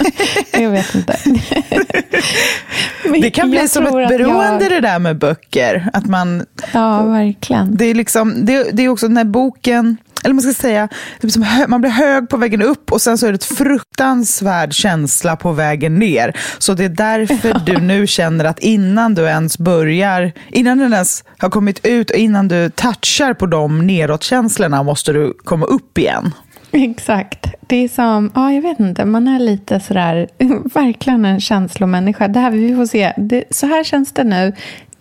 jag 0.54 0.70
vet 0.70 0.96
inte. 0.96 1.18
Det 3.22 3.30
kan 3.32 3.52
bli 3.52 3.68
som 3.68 3.86
ett 3.86 3.94
beroende 3.94 4.64
Jag, 4.64 4.72
det 4.72 4.80
där 4.80 5.00
med 5.00 5.18
böcker. 5.18 5.90
Att 5.94 6.06
man, 6.06 6.46
ja, 6.74 7.04
verkligen. 7.04 7.76
det, 7.78 7.86
är 7.86 7.94
liksom, 7.96 8.46
det, 8.46 8.70
det 8.74 8.84
är 8.84 8.90
också 8.90 9.08
den 9.08 9.18
här 9.18 9.24
boken, 9.24 9.98
eller 10.24 10.34
man 10.34 10.42
ska 10.42 10.54
säga, 10.54 10.88
det 11.16 11.22
blir 11.22 11.32
som 11.32 11.44
hö, 11.44 11.68
man 11.68 11.82
blir 11.82 11.92
hög 11.92 12.30
på 12.30 12.38
vägen 12.38 12.62
upp 12.62 12.92
och 12.92 13.02
sen 13.02 13.18
så 13.18 13.28
är 13.28 13.32
det 13.32 13.36
ett 13.36 13.44
fruktansvärd 13.44 14.74
känsla 14.74 15.36
på 15.36 15.52
vägen 15.52 15.96
ner. 16.00 16.38
Så 16.58 16.74
det 16.74 16.86
är 16.86 16.90
därför 16.90 17.62
du 17.66 17.78
nu 17.78 18.08
känner 18.18 18.46
att 18.46 18.60
innan 18.60 19.16
du 19.16 19.22
ens 19.22 19.58
börjar, 19.58 20.32
innan 20.50 20.78
den 20.78 20.94
ens 20.94 21.24
har 21.38 21.50
kommit 21.50 21.86
ut 21.86 22.10
och 22.10 22.18
innan 22.18 22.48
du 22.48 22.70
touchar 22.70 23.34
på 23.34 23.46
de 23.46 23.88
nedåtkänslorna 23.88 24.84
måste 24.84 25.14
du 25.14 25.34
komma 25.44 25.66
upp 25.66 25.98
igen. 25.98 26.34
Exakt. 26.72 27.46
Det 27.68 27.76
är 27.76 27.88
som, 27.88 28.32
ja 28.36 28.52
jag 28.52 28.62
vet 28.62 28.80
inte, 28.80 29.06
man 29.06 29.28
är 29.28 29.40
lite 29.40 29.80
sådär, 29.80 30.28
verkligen 30.74 31.26
en 31.26 31.40
känslomänniska. 31.40 32.28
Det 32.28 32.40
här, 32.40 32.52
vi 32.52 32.76
får 32.76 32.86
se, 32.86 33.14
det, 33.18 33.44
så 33.50 33.68
här 33.68 33.84
känns 33.84 34.12
det 34.12 34.24
nu. 34.24 34.54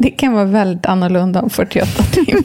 Det 0.02 0.10
kan 0.10 0.32
vara 0.32 0.44
väldigt 0.44 0.86
annorlunda 0.86 1.42
om 1.42 1.50
48 1.50 2.02
timmar. 2.02 2.42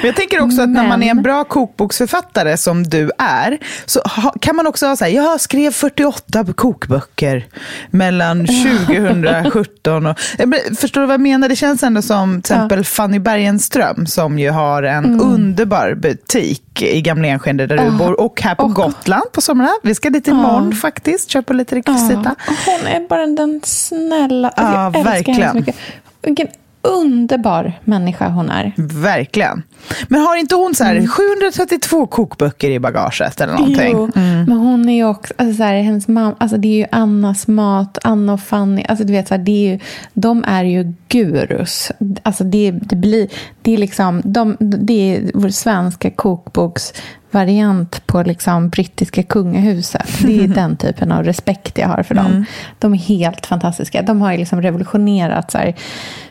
Men 0.00 0.06
jag 0.06 0.16
tänker 0.16 0.40
också 0.42 0.62
att 0.62 0.68
när 0.68 0.88
man 0.88 1.02
är 1.02 1.10
en 1.10 1.16
Men- 1.16 1.22
bra 1.22 1.44
kokboksförfattare 1.44 2.56
som 2.56 2.82
du 2.84 3.10
är, 3.18 3.58
så 3.86 4.00
kan 4.40 4.56
man 4.56 4.66
också 4.66 4.86
ha 4.86 4.96
så 4.96 5.04
här, 5.04 5.12
jag 5.12 5.40
skrev 5.40 5.70
48 5.70 6.44
kokböcker 6.56 7.46
mellan 7.90 8.46
2017 8.46 10.06
och... 10.06 10.18
Men, 10.38 10.58
Förstår 10.80 11.00
du 11.00 11.06
vad 11.06 11.14
jag 11.14 11.20
menar? 11.20 11.48
Det 11.48 11.56
känns 11.56 11.82
ändå 11.82 12.02
som 12.02 12.42
till 12.42 12.54
exempel 12.54 12.84
Fanny 12.84 13.18
Bergenström 13.18 14.06
som 14.06 14.38
ju 14.38 14.50
har 14.50 14.82
en 14.82 15.04
Mm. 15.04 15.20
underbar 15.20 15.94
butik 15.94 16.82
i 16.82 17.00
Gamla 17.00 17.28
Enskede 17.28 17.66
där 17.66 17.78
du 17.84 17.90
bor 17.90 18.20
och 18.20 18.42
här 18.42 18.54
på 18.54 18.62
Och- 18.62 18.74
Gotland 18.74 19.32
på 19.32 19.40
somrarna. 19.40 19.72
Vi 19.82 19.94
ska 19.94 20.10
dit 20.10 20.28
imorgon 20.28 20.72
faktiskt, 20.72 21.30
köpa 21.30 21.52
lite 21.52 21.76
rekvisita. 21.76 22.34
Ja, 22.46 22.54
hon 22.66 22.86
är 22.86 23.08
bara 23.08 23.26
den 23.26 23.60
snälla, 23.64 24.48
alltså, 24.48 24.62
Ja, 24.74 24.82
jag 24.84 24.96
älskar 24.96 25.10
verkligen. 25.12 25.40
henne 25.42 25.50
så 25.52 25.56
mycket. 25.58 25.76
Vilken 26.22 26.48
underbar 26.82 27.72
människa 27.84 28.28
hon 28.28 28.50
är. 28.50 28.72
Verkligen. 28.76 29.62
Men 30.08 30.20
har 30.20 30.36
inte 30.36 30.54
hon 30.54 30.74
så 30.74 30.84
här 30.84 31.06
732 31.06 32.06
kokböcker 32.06 32.70
i 32.70 32.80
bagaget 32.80 33.40
eller 33.40 33.52
någonting? 33.52 33.90
Jo, 33.92 34.10
men 34.14 34.52
hon 34.52 34.88
är 34.88 34.96
ju 34.96 35.04
också, 35.04 35.34
alltså 35.36 35.56
så 35.56 35.62
här, 35.62 35.82
hennes 35.82 36.08
mamma, 36.08 36.34
alltså 36.38 36.56
det 36.56 36.68
är 36.68 36.78
ju 36.78 36.86
Annas 36.92 37.48
mat, 37.48 37.98
Anna 38.04 38.32
och 38.32 38.40
Fanny, 38.40 38.84
alltså 38.88 39.04
du 39.04 39.12
vet 39.12 39.28
så 39.28 39.34
här, 39.34 39.42
det 39.42 39.66
är 39.66 39.72
ju, 39.72 39.78
de 40.12 40.44
är 40.46 40.64
ju 40.64 40.92
gurus. 41.08 41.92
Alltså 42.22 42.44
det, 42.44 42.70
det 42.70 42.96
blir, 42.96 43.28
det 43.62 43.74
är 43.74 43.78
liksom, 43.78 44.22
de, 44.24 44.56
det 44.60 45.16
är 45.16 45.30
vår 45.34 45.48
svenska 45.48 46.10
kokboks 46.10 46.92
variant 47.30 48.06
på 48.06 48.22
liksom 48.22 48.68
brittiska 48.68 49.22
kungahuset. 49.22 50.08
Det 50.22 50.44
är 50.44 50.48
den 50.54 50.76
typen 50.76 51.12
av 51.12 51.24
respekt 51.24 51.78
jag 51.78 51.88
har 51.88 52.02
för 52.02 52.14
dem. 52.14 52.26
Mm. 52.26 52.44
De 52.78 52.94
är 52.94 52.98
helt 52.98 53.46
fantastiska. 53.46 54.02
De 54.02 54.22
har 54.22 54.36
liksom 54.36 54.62
revolutionerat 54.62 55.50
så 55.50 55.58
här, 55.58 55.74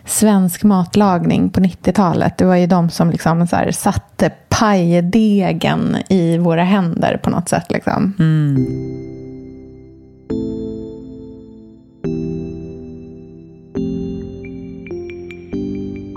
svensk 0.06 0.63
matlagning 0.63 1.50
på 1.50 1.60
90-talet. 1.60 2.38
Det 2.38 2.46
var 2.46 2.56
ju 2.56 2.68
de 2.68 2.89
som 2.89 3.12
liksom 3.12 3.48
så 3.48 3.56
här, 3.56 3.72
satte 3.72 4.32
pajdegen 4.50 5.98
i 6.10 6.38
våra 6.38 6.63
händer 6.63 7.20
på 7.24 7.30
något 7.30 7.50
sätt. 7.50 7.72
Liksom. 7.72 8.13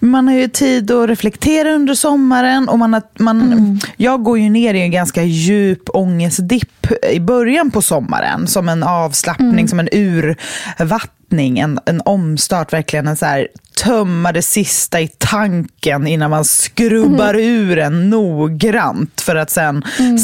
Man 0.00 0.28
har 0.28 0.34
ju 0.34 0.48
tid 0.48 0.90
att 0.90 1.08
reflektera 1.08 1.70
under 1.70 1.94
sommaren. 1.94 2.68
Och 2.68 2.78
man 2.78 2.94
har, 2.94 3.02
man, 3.18 3.80
Jag 3.96 4.22
går 4.22 4.38
ju 4.38 4.50
ner 4.50 4.74
i 4.74 4.80
en 4.80 4.90
ganska 4.90 5.22
djup 5.22 5.82
ångestdipp 5.94 6.86
i 7.12 7.20
början 7.20 7.70
på 7.70 7.82
sommaren. 7.82 8.46
Som 8.46 8.68
en 8.68 8.82
avslappning, 8.82 9.68
som 9.68 9.80
en 9.80 9.88
urvattning, 9.92 11.58
en, 11.58 11.80
en 11.86 12.02
omstart. 12.04 12.72
Verkligen 12.72 13.08
en 13.08 13.16
så 13.16 13.26
här, 13.26 13.48
tömma 13.84 14.32
det 14.32 14.42
sista 14.42 15.00
i 15.00 15.08
tanken 15.18 16.06
innan 16.06 16.30
man 16.30 16.44
skrubbar 16.44 17.34
ur 17.34 17.76
den 17.76 18.10
noggrant. 18.10 19.20
För 19.20 19.36
att 19.36 19.50
sen 19.50 19.82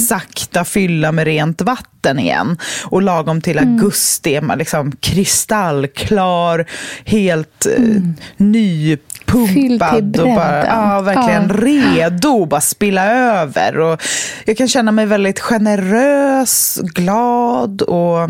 sakta 0.09 0.65
fylla 0.65 1.13
med 1.13 1.25
rent 1.25 1.63
vatten 1.63 2.19
igen. 2.19 2.59
Och 2.85 3.03
lagom 3.03 3.41
till 3.41 3.59
augusti 3.59 4.35
är 4.35 4.41
man 4.41 4.59
liksom 4.59 4.93
kristallklar, 4.93 6.67
helt 7.05 7.67
mm. 7.67 8.15
ny 8.37 8.99
pumpad 9.35 10.21
och 10.21 10.27
bara, 10.29 10.67
ja, 10.67 11.01
verkligen 11.01 11.49
Ja. 11.49 11.57
redo 11.57 12.43
att 12.43 12.49
bara 12.49 12.61
spilla 12.61 13.07
över. 13.13 13.79
Och 13.79 14.03
jag 14.45 14.57
kan 14.57 14.69
känna 14.69 14.93
mig 14.93 15.07
väldigt 15.07 15.41
generös, 15.41 16.81
glad 16.83 17.83
och 17.83 18.23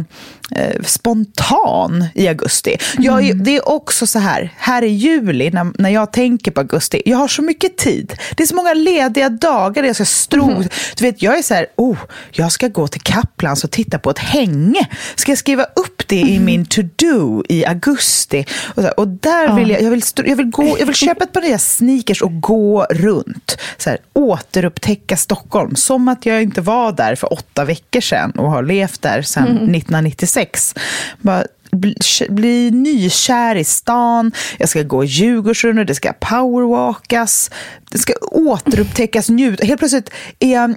eh, 0.51 0.83
spontan 0.85 2.05
i 2.15 2.29
augusti. 2.29 2.77
Jag, 2.99 3.25
Mm. 3.25 3.45
det 3.45 3.57
är 3.57 3.69
också 3.69 4.07
så 4.07 4.19
här, 4.19 4.53
här 4.57 4.83
i 4.83 4.89
juli 4.89 5.51
när, 5.51 5.73
när 5.83 5.91
jag 5.91 6.13
tänker 6.13 6.51
på 6.51 6.61
augusti, 6.61 7.03
jag 7.05 7.19
har 7.19 7.29
så 7.29 7.43
mycket 7.43 7.77
tid. 7.77 8.15
Det 8.37 8.43
är 8.43 8.47
så 8.47 8.55
många 8.55 8.75
lediga 8.75 9.29
dagar 9.29 9.83
där 9.83 9.89
jag 9.89 9.97
ska 9.97 10.05
stro. 10.05 10.51
Mm. 10.51 10.69
Du 10.97 11.05
vet, 11.05 11.23
jag 11.23 11.39
är 11.39 11.43
så 11.43 11.55
här, 11.55 11.67
oh, 11.77 11.99
jag 12.31 12.53
ska 12.53 12.69
gå 12.69 12.89
till 12.89 13.01
Kaplans 13.01 13.65
och 13.65 13.71
titta 13.71 13.99
på 13.99 14.11
ett 14.11 14.19
hänge. 14.19 14.89
Ska 15.15 15.31
jag 15.31 15.39
skriva 15.39 15.65
upp 15.65 15.94
det 16.09 16.17
i 16.17 16.33
Mm. 16.35 16.45
min 16.45 16.67
to-do 16.67 17.45
i 17.49 17.65
augusti? 17.67 18.45
Och, 18.75 18.83
här, 18.83 19.01
och 19.01 19.09
där 19.09 19.57
vill 19.57 19.71
jag, 19.71 19.83
jag 19.83 19.91
vill, 19.91 20.03
jag 20.17 20.37
vill 20.37 20.51
gå, 20.51 20.77
jag 20.79 20.87
vill 20.87 20.95
köpa 20.95 21.25
ett 21.25 21.33
par 21.33 21.41
nya 21.41 21.59
sneakers 21.59 22.23
och 22.23 22.41
gå 22.41 22.87
runt. 22.91 23.59
Så 23.79 23.91
här, 23.91 23.99
återupptäcka 24.13 25.17
Stockholm. 25.17 25.77
Som 25.77 26.09
att 26.09 26.27
jag 26.27 26.43
inte 26.43 26.61
var 26.61 26.93
där 26.93 27.15
för 27.15 27.33
åtta 27.33 27.65
veckor 27.65 28.01
sedan 28.01 28.31
och 28.31 28.51
har 28.51 28.63
levt 28.63 29.03
där 29.03 29.23
sedan 29.23 29.45
1996. 29.45 30.75
Bara 31.21 31.45
bli, 31.73 31.95
bli 32.29 32.71
nykär 32.71 33.57
i 33.57 33.65
stan. 33.65 34.33
Jag 34.59 34.69
ska 34.69 34.83
gå 34.83 35.05
Djurgårdsrundan, 35.05 35.87
det 35.87 35.95
ska 35.95 36.13
powerwalkas. 36.13 37.51
Det 37.91 37.99
ska 37.99 38.13
återupptäckas, 38.31 39.29
njuta. 39.29 39.67
Helt 39.67 39.79
plötsligt 39.79 40.11
är 40.39 40.53
jag 40.53 40.75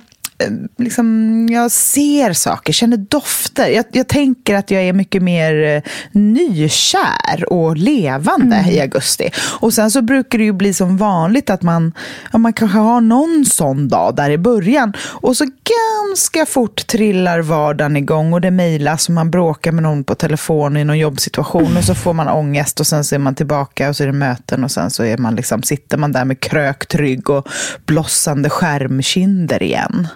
liksom, 0.78 1.48
jag 1.52 1.72
ser 1.72 2.34
saker, 2.34 2.74
känner 2.74 2.98
dofter. 2.98 3.68
Jag, 3.68 3.86
jag 3.92 4.08
tänker 4.08 4.56
att 4.56 4.72
jag 4.72 4.84
är 4.84 4.94
mycket 4.94 5.24
mer 5.24 5.64
eh, 5.64 5.82
nykär 6.12 7.54
och 7.54 7.78
levande 7.78 8.66
i 8.70 8.82
augusti. 8.82 9.30
Och 9.60 9.74
sen 9.74 9.92
så 9.92 10.02
brukar 10.02 10.38
det 10.38 10.44
ju 10.44 10.54
bli 10.54 10.74
som 10.74 10.98
vanligt 10.98 11.50
att 11.50 11.62
man, 11.62 11.94
ja, 12.32 12.38
man 12.38 12.54
kanske 12.54 12.78
har 12.78 13.02
någon 13.02 13.46
sån 13.46 13.88
dag 13.88 14.16
där 14.16 14.30
i 14.30 14.38
början. 14.38 14.94
Och 15.00 15.38
så 15.38 15.46
ganska 15.46 16.46
fort 16.46 16.88
trillar 16.88 17.40
vardagen 17.40 17.98
igång 17.98 18.34
och 18.34 18.42
det 18.42 18.52
mejlas 18.52 19.08
och 19.08 19.14
man 19.14 19.32
bråkar 19.32 19.72
med 19.72 19.84
någon 19.84 20.04
på 20.04 20.16
telefon 20.16 20.78
i 20.78 20.84
någon 20.84 21.00
jobbsituation 21.00 21.78
och 21.78 21.84
så 21.84 21.96
får 21.96 22.14
man 22.14 22.28
ångest 22.28 22.80
och 22.80 22.88
sen 22.88 23.04
så 23.04 23.16
är 23.16 23.20
man 23.20 23.36
tillbaka 23.36 23.90
och 23.90 23.96
så 23.96 24.04
är 24.04 24.08
det 24.08 24.14
möten 24.14 24.64
och 24.64 24.72
sen 24.72 24.92
så 24.92 25.04
är 25.04 25.18
man 25.18 25.36
liksom, 25.36 25.64
sitter 25.64 25.98
man 25.98 26.12
där 26.12 26.26
med 26.26 26.40
krökt 26.40 26.96
rygg 26.96 27.30
och 27.30 27.48
blossande 27.86 28.50
skärmkinder 28.50 29.64
igen. 29.64 30.08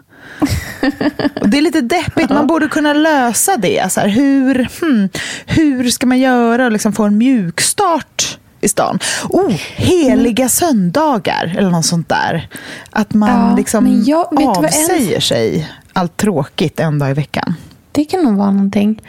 Och 1.42 1.50
det 1.50 1.58
är 1.58 1.62
lite 1.62 1.82
deppigt, 1.82 2.30
man 2.30 2.48
borde 2.48 2.68
kunna 2.68 2.94
lösa 2.94 3.58
det. 3.58 3.92
Så 3.92 4.00
här, 4.00 4.08
hur, 4.08 4.68
hmm, 4.82 5.10
hur 5.46 5.90
ska 5.90 6.06
man 6.08 6.20
göra 6.20 6.66
och 6.66 6.72
liksom 6.72 6.94
få 6.94 7.04
en 7.04 7.18
mjukstart 7.18 8.38
i 8.62 8.68
stan? 8.68 9.00
Oh, 9.30 9.52
heliga 9.76 10.50
söndagar 10.50 11.56
eller 11.58 11.70
något 11.70 11.86
sånt 11.86 12.10
där. 12.10 12.48
Att 12.90 13.14
man 13.14 13.50
Ja, 13.50 13.56
liksom 13.58 14.04
jag- 14.06 14.28
vad 14.32 14.44
en- 14.44 14.66
avsäger 14.66 15.20
sig 15.20 15.70
allt 15.94 16.18
tråkigt 16.18 16.80
en 16.80 17.00
dag 17.00 17.10
i 17.12 17.14
veckan. 17.14 17.54
Det 17.92 18.06
kan 18.06 18.24
nog 18.24 18.36
vara 18.38 18.52
någonting. 18.52 19.02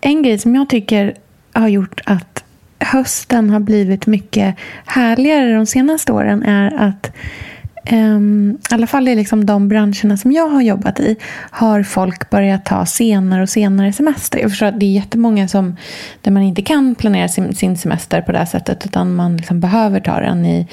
En 0.00 0.22
grej 0.22 0.38
som 0.38 0.54
jag 0.54 0.68
tycker 0.68 1.14
har 1.52 1.68
gjort 1.68 2.00
att 2.06 2.44
hösten 2.78 3.50
har 3.50 3.60
blivit 3.60 4.06
mycket 4.06 4.56
härligare 4.86 5.52
de 5.54 5.66
senaste 5.66 6.12
åren 6.12 6.42
är 6.42 6.88
att 6.88 7.10
um, 7.92 8.58
i 8.70 8.74
alla 8.74 8.86
fall 8.86 9.08
i 9.08 9.14
liksom 9.14 9.46
de 9.46 9.68
branscherna 9.68 10.16
som 10.16 10.32
jag 10.32 10.48
har 10.48 10.62
jobbat 10.62 11.00
i 11.00 11.16
har 11.50 11.82
folk 11.82 12.30
börjat 12.30 12.64
ta 12.64 12.86
senare 12.86 13.42
och 13.42 13.48
senare 13.48 13.92
semester. 13.92 14.38
Jag 14.38 14.50
förstår 14.50 14.66
att 14.66 14.80
det 14.80 14.86
är 14.86 14.92
jättemånga 14.92 15.48
som, 15.48 15.76
där 16.20 16.30
man 16.30 16.42
inte 16.42 16.62
kan 16.62 16.94
planera 16.94 17.28
sin, 17.28 17.54
sin 17.54 17.76
semester 17.76 18.22
på 18.22 18.32
det 18.32 18.38
här 18.38 18.44
sättet 18.44 18.86
utan 18.86 19.14
man 19.14 19.36
liksom 19.36 19.60
behöver 19.60 20.00
ta 20.00 20.20
den 20.20 20.46
i 20.46 20.66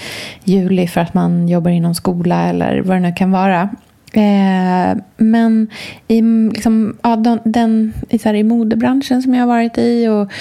juli 0.43 0.87
för 0.87 1.01
att 1.01 1.13
man 1.13 1.49
jobbar 1.49 1.71
inom 1.71 1.95
skola 1.95 2.49
eller 2.49 2.81
vad 2.81 2.97
det 2.97 3.01
nu 3.01 3.13
kan 3.13 3.31
vara. 3.31 3.69
Eh, 4.13 4.97
men 5.17 5.67
i, 6.07 6.21
liksom, 6.53 6.97
ja, 7.03 7.15
den, 7.15 7.39
den, 7.43 7.93
i, 8.09 8.19
så 8.19 8.29
här, 8.29 8.35
i 8.35 8.43
modebranschen 8.43 9.21
som 9.21 9.33
jag 9.33 9.41
har 9.41 9.47
varit 9.47 9.77
i 9.77 10.07
och 10.07 10.31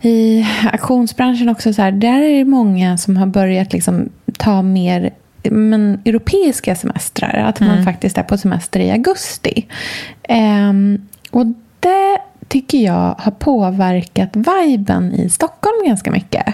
i 0.00 0.46
auktionsbranschen 0.72 1.48
också, 1.48 1.72
så 1.72 1.82
här, 1.82 1.92
där 1.92 2.20
är 2.20 2.38
det 2.38 2.44
många 2.44 2.98
som 2.98 3.16
har 3.16 3.26
börjat 3.26 3.72
liksom, 3.72 4.08
ta 4.38 4.62
mer 4.62 5.10
men, 5.50 6.00
europeiska 6.04 6.74
semestrar. 6.74 7.34
Att 7.34 7.60
man 7.60 7.84
faktiskt 7.84 8.18
är 8.18 8.22
på 8.22 8.38
semester 8.38 8.80
i 8.80 8.90
augusti. 8.90 9.66
Ehm, 10.22 11.06
och 11.30 11.46
det 11.80 12.18
tycker 12.48 12.78
jag 12.78 13.14
har 13.18 13.32
påverkat 13.32 14.30
viben 14.36 15.12
i 15.12 15.30
Stockholm 15.30 15.86
ganska 15.86 16.10
mycket. 16.10 16.46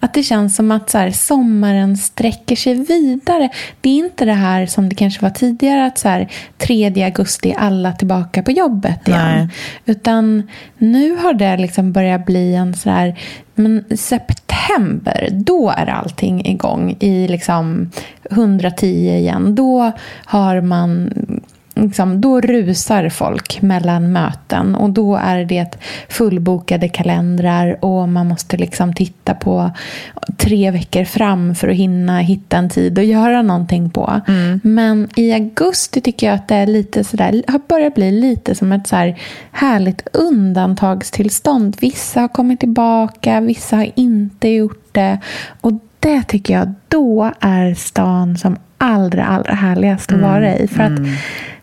Att 0.00 0.14
det 0.14 0.22
känns 0.22 0.56
som 0.56 0.70
att 0.70 0.90
så 0.90 0.98
här, 0.98 1.10
sommaren 1.10 1.96
sträcker 1.96 2.56
sig 2.56 2.74
vidare. 2.74 3.48
Det 3.80 3.90
är 3.90 3.96
inte 3.96 4.24
det 4.24 4.32
här 4.32 4.66
som 4.66 4.88
det 4.88 4.94
kanske 4.94 5.22
var 5.22 5.30
tidigare 5.30 5.86
att 5.86 5.98
så 5.98 6.08
här, 6.08 6.28
3 6.58 7.04
augusti 7.04 7.50
är 7.50 7.58
alla 7.58 7.92
tillbaka 7.92 8.42
på 8.42 8.50
jobbet 8.50 9.08
igen. 9.08 9.36
Nej. 9.36 9.48
Utan 9.84 10.48
nu 10.78 11.16
har 11.16 11.34
det 11.34 11.56
liksom 11.56 11.92
börjat 11.92 12.26
bli 12.26 12.54
en 12.54 12.74
så 12.74 12.90
här, 12.90 13.18
men 13.54 13.84
september, 13.96 15.28
då 15.32 15.70
är 15.76 15.86
allting 15.86 16.46
igång 16.46 16.96
i 17.00 17.28
liksom 17.28 17.90
110 18.30 18.86
igen. 18.86 19.54
Då 19.54 19.92
har 20.24 20.60
man 20.60 21.12
Liksom, 21.82 22.20
då 22.20 22.40
rusar 22.40 23.08
folk 23.08 23.62
mellan 23.62 24.12
möten 24.12 24.74
och 24.74 24.90
då 24.90 25.16
är 25.16 25.44
det 25.44 25.78
fullbokade 26.08 26.88
kalendrar 26.88 27.84
och 27.84 28.08
man 28.08 28.28
måste 28.28 28.56
liksom 28.56 28.94
titta 28.94 29.34
på 29.34 29.70
tre 30.36 30.70
veckor 30.70 31.04
fram 31.04 31.54
för 31.54 31.68
att 31.68 31.76
hinna 31.76 32.18
hitta 32.18 32.56
en 32.56 32.70
tid 32.70 32.98
att 32.98 33.04
göra 33.04 33.42
någonting 33.42 33.90
på. 33.90 34.20
Men 34.62 35.08
i 35.16 35.32
augusti 35.32 36.00
tycker 36.00 36.26
jag 36.26 36.34
att 36.34 36.48
det 36.48 36.54
är 36.54 36.66
lite 36.66 37.04
sådär, 37.04 37.42
har 37.46 37.60
börjat 37.68 37.94
bli 37.94 38.10
lite 38.10 38.54
som 38.54 38.72
ett 38.72 38.86
så 38.86 38.96
här 38.96 39.18
härligt 39.52 40.08
undantagstillstånd. 40.12 41.76
Vissa 41.80 42.20
har 42.20 42.28
kommit 42.28 42.60
tillbaka, 42.60 43.40
vissa 43.40 43.76
har 43.76 43.90
inte 43.94 44.48
gjort 44.48 44.88
det. 44.92 45.18
Och 45.60 45.72
det 46.00 46.22
tycker 46.22 46.54
jag, 46.54 46.74
då 46.88 47.32
är 47.40 47.74
stan 47.74 48.38
som 48.38 48.56
allra, 48.78 49.24
allra 49.24 49.54
härligast 49.54 50.12
att 50.12 50.18
Mm, 50.18 50.30
vara 50.30 50.56
i. 50.56 50.68
För 50.68 50.82
att 50.82 51.00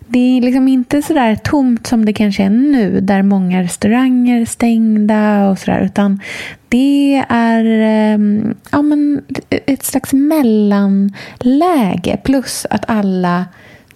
det 0.09 0.37
är 0.37 0.41
liksom 0.41 0.67
inte 0.67 1.01
så 1.01 1.13
där 1.13 1.35
tomt 1.35 1.87
som 1.87 2.05
det 2.05 2.13
kanske 2.13 2.43
är 2.43 2.49
nu, 2.49 3.01
där 3.01 3.21
många 3.21 3.63
restauranger 3.63 4.41
är 4.41 4.45
stängda 4.45 5.49
och 5.49 5.59
sådär, 5.59 5.81
utan 5.81 6.21
det 6.69 7.25
är 7.29 7.65
ehm, 7.65 8.55
ja, 8.71 8.81
men 8.81 9.21
ett 9.49 9.83
slags 9.83 10.13
mellanläge, 10.13 11.11
plus 12.23 12.65
att 12.69 12.89
alla 12.89 13.45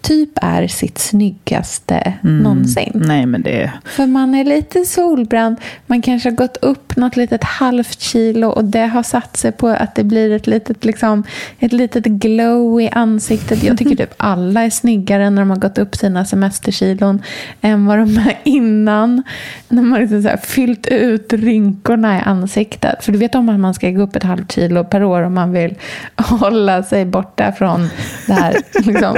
typ 0.04 0.30
är 0.42 0.66
sitt 0.66 0.98
snyggaste 0.98 2.12
någonsin. 2.22 2.92
Nej, 2.94 3.26
men 3.26 3.42
det... 3.42 3.72
För 3.84 4.06
man 4.06 4.34
är 4.34 4.44
lite 4.44 4.84
solbränd, 4.84 5.56
man 5.86 6.02
kanske 6.02 6.28
har 6.28 6.36
gått 6.36 6.56
upp 6.56 6.96
något 6.96 7.16
litet 7.16 7.44
halvt 7.44 8.00
kilo 8.00 8.48
och 8.48 8.64
det 8.64 8.86
har 8.86 9.02
satt 9.02 9.36
sig 9.36 9.52
på 9.52 9.68
att 9.68 9.94
det 9.94 10.04
blir 10.04 10.30
ett 10.30 10.46
litet, 10.46 10.84
liksom, 10.84 11.24
ett 11.58 11.72
litet 11.72 12.04
glow 12.04 12.80
i 12.80 12.88
ansiktet. 12.88 13.62
Jag 13.62 13.78
tycker 13.78 13.96
typ 13.96 14.14
alla 14.16 14.62
är 14.62 14.70
snyggare 14.70 15.30
när 15.30 15.42
de 15.42 15.50
har 15.50 15.56
gått 15.56 15.78
upp 15.78 15.96
sina 15.96 16.24
semesterkilon 16.24 17.22
än 17.60 17.86
vad 17.86 17.98
de 17.98 18.16
är 18.16 18.38
innan. 18.44 19.22
När 19.68 19.82
man 19.82 20.00
liksom 20.00 20.22
så 20.22 20.36
fyllt 20.42 20.86
ut 20.86 21.32
rynkorna 21.32 22.18
i 22.18 22.20
ansiktet. 22.20 23.04
För 23.04 23.12
du 23.12 23.18
vet 23.18 23.34
om 23.34 23.48
att 23.48 23.60
man 23.60 23.74
ska 23.74 23.90
gå 23.90 24.02
upp 24.02 24.16
ett 24.16 24.22
halvt 24.22 24.52
kilo 24.52 24.84
per 24.84 25.04
år 25.04 25.22
om 25.22 25.34
man 25.34 25.52
vill 25.52 25.74
hålla 26.16 26.82
sig 26.82 27.04
borta 27.04 27.52
från 27.52 27.88
det 28.26 28.32
här. 28.32 28.56
Liksom, 28.74 29.16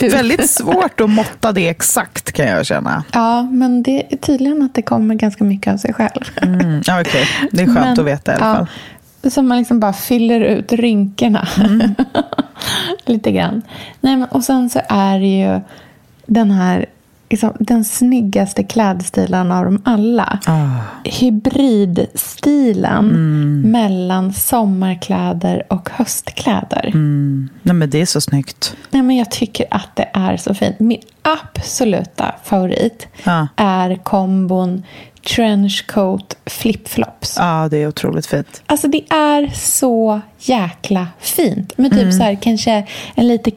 Väldigt 0.00 0.50
svårt 0.50 1.00
att 1.00 1.10
måtta 1.10 1.52
det 1.52 1.68
exakt 1.68 2.32
kan 2.32 2.46
jag 2.46 2.66
känna. 2.66 3.04
Ja, 3.12 3.42
men 3.42 3.82
det 3.82 4.12
är 4.12 4.16
tydligen 4.16 4.62
att 4.62 4.74
det 4.74 4.82
kommer 4.82 5.14
ganska 5.14 5.44
mycket 5.44 5.72
av 5.72 5.76
sig 5.76 5.92
själv. 5.94 6.24
Mm, 6.42 6.80
okej. 7.00 7.26
Det 7.52 7.62
är 7.62 7.66
skönt 7.66 7.78
Men, 7.78 8.00
att 8.00 8.06
veta 8.06 8.32
i 8.32 8.34
alla 8.34 8.54
fall. 8.56 8.66
Ja, 9.22 9.30
så 9.30 9.42
man 9.42 9.58
liksom 9.58 9.80
bara 9.80 9.92
fyller 9.92 10.40
ut 10.40 10.72
rynkorna. 10.72 11.48
Mm. 11.56 11.94
Lite 13.04 13.32
grann. 13.32 13.62
Nej, 14.00 14.16
men, 14.16 14.28
och 14.28 14.44
sen 14.44 14.70
så 14.70 14.80
är 14.88 15.18
det 15.18 15.40
ju 15.40 15.60
den 16.26 16.50
här 16.50 16.86
liksom, 17.30 17.52
den 17.60 17.84
snyggaste 17.84 18.62
klädstilen 18.64 19.52
av 19.52 19.64
dem 19.64 19.82
alla. 19.84 20.38
Ah. 20.46 20.80
Hybridstilen 21.04 23.10
Mm. 23.10 23.60
mellan 23.72 24.32
sommarkläder 24.32 25.62
och 25.72 25.90
höstkläder. 25.92 26.86
Mm. 26.86 27.48
Nej, 27.62 27.74
men 27.74 27.90
det 27.90 28.00
är 28.00 28.06
så 28.06 28.20
snyggt. 28.20 28.76
Nej, 28.90 29.02
men 29.02 29.16
jag 29.16 29.30
tycker 29.30 29.66
att 29.70 29.96
det 29.96 30.10
är 30.14 30.36
så 30.36 30.54
fint. 30.54 30.80
Min 30.80 31.00
absoluta 31.22 32.34
favorit 32.44 33.06
Ja. 33.24 33.48
är 33.56 33.96
kombon 33.96 34.82
trenchcoat 35.36 36.36
flipflops. 36.46 37.36
Ja, 37.38 37.68
det 37.70 37.76
är 37.82 37.88
otroligt 37.88 38.26
fint. 38.26 38.62
Alltså 38.66 38.88
det 38.88 39.12
är 39.12 39.50
så 39.54 40.20
jäkla 40.38 41.06
fint. 41.20 41.78
Med 41.78 41.90
typ 41.90 42.00
Mm. 42.02 42.12
så 42.12 42.22
här, 42.22 42.34
kanske 42.42 42.86
en 43.14 43.28
lite 43.28 43.50